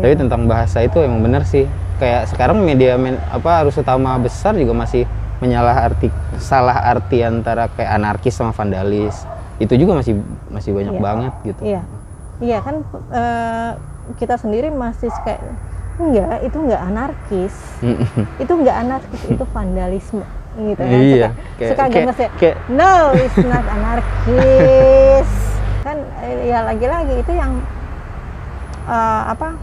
[0.00, 1.68] Tapi tentang bahasa itu emang bener sih.
[2.00, 5.04] Kayak sekarang media men, apa harus utama besar juga masih
[5.36, 9.24] menyalah arti salah arti antara kayak anarkis sama vandalis.
[9.56, 11.02] Itu juga masih masih banyak Iya.
[11.02, 11.60] banget gitu.
[11.64, 11.82] Iya,
[12.40, 12.74] iya kan
[13.10, 13.70] eh,
[14.16, 15.40] kita sendiri masih kayak
[15.96, 17.54] enggak itu enggak anarkis,
[18.36, 20.24] itu enggak anarkis itu vandalisme
[20.56, 20.88] gitu kan.
[20.92, 22.28] Iya, Suka, kayak- suka kayak- gemes ya.
[22.36, 25.30] kayak- No, it's not anarkis.
[25.80, 27.52] kan eh, ya lagi-lagi itu yang
[28.86, 29.56] eh, apa?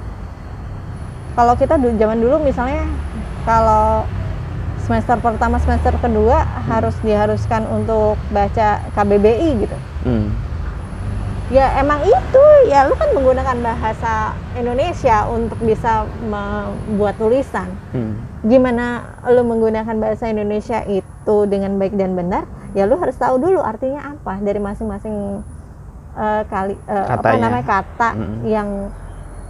[1.33, 2.85] Kalau kita zaman dulu misalnya
[3.43, 4.05] kalau
[4.83, 10.35] semester pertama semester kedua harus diharuskan untuk baca KBBI gitu Hmm.
[11.47, 14.13] ya emang itu ya lu kan menggunakan bahasa
[14.53, 18.19] Indonesia untuk bisa membuat tulisan Hmm.
[18.43, 23.63] gimana lu menggunakan bahasa Indonesia itu dengan baik dan benar ya lu harus tahu dulu
[23.63, 25.39] artinya apa dari masing-masing
[26.13, 28.37] eh, kali eh, apa namanya kata Mm.
[28.45, 28.69] yang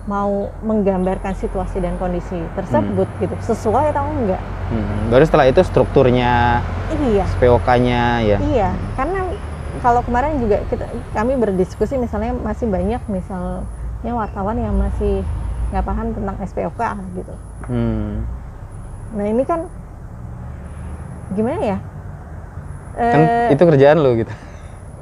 [0.04, 5.12] mau menggambarkan situasi dan kondisi tersebut gitu sesuai atau enggak Hmm.
[5.12, 6.64] Baru setelah itu strukturnya
[6.96, 8.38] iya SPOK-nya ya.
[8.40, 9.20] Iya, karena
[9.84, 15.22] kalau kemarin juga kita kami berdiskusi misalnya masih banyak misalnya wartawan yang masih
[15.70, 16.82] nggak paham tentang SPOK
[17.12, 17.34] gitu.
[17.70, 18.24] Hmm.
[19.14, 19.68] Nah ini kan
[21.36, 21.78] gimana ya?
[22.98, 24.32] Kan Eh, itu kerjaan lo gitu.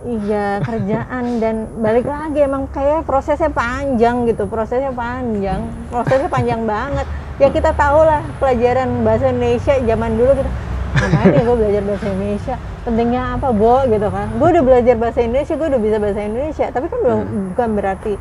[0.01, 5.61] Iya kerjaan dan balik lagi emang kayak prosesnya panjang gitu, prosesnya panjang,
[5.93, 7.05] prosesnya panjang banget.
[7.37, 10.49] Ya kita tahu lah pelajaran bahasa Indonesia zaman dulu kita
[10.91, 15.19] ngapain ya gue belajar bahasa Indonesia pentingnya apa bo gitu kan gue udah belajar bahasa
[15.23, 17.19] Indonesia gue udah bisa bahasa Indonesia tapi kan belum
[17.53, 18.13] bukan berarti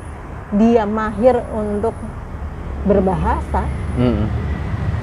[0.54, 1.92] dia mahir untuk
[2.84, 3.66] berbahasa
[3.98, 4.24] Hmm.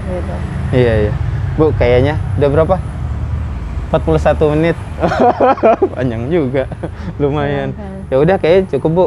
[0.07, 0.35] gitu
[0.71, 1.13] Iya iya.
[1.59, 2.75] Bu kayaknya udah berapa?
[3.87, 4.77] 41 menit.
[5.95, 6.63] Panjang juga.
[7.21, 7.71] Lumayan.
[7.71, 8.07] Lumayan.
[8.11, 9.05] Ya udah kayaknya cukup Bu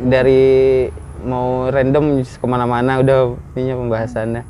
[0.00, 0.88] dari
[1.20, 4.42] mau random ke mana-mana udah ininya pembahasannya.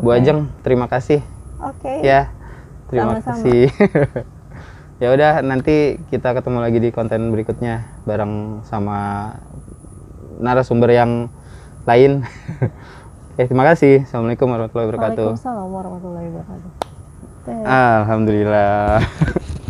[0.00, 0.16] Bu Oke.
[0.20, 1.20] Ajeng terima kasih
[1.64, 2.28] oke ya.
[2.92, 3.40] Terima Sama-sama.
[3.40, 3.62] kasih.
[5.02, 9.32] ya udah nanti kita ketemu lagi di konten berikutnya bareng sama
[10.38, 11.32] narasumber yang
[11.88, 12.24] lain.
[13.34, 14.06] Oke, terima kasih.
[14.06, 15.28] Assalamualaikum warahmatullahi wabarakatuh.
[15.34, 16.93] Waalaikumsalam warahmatullahi wabarakatuh
[17.46, 19.04] Alhamdulillah.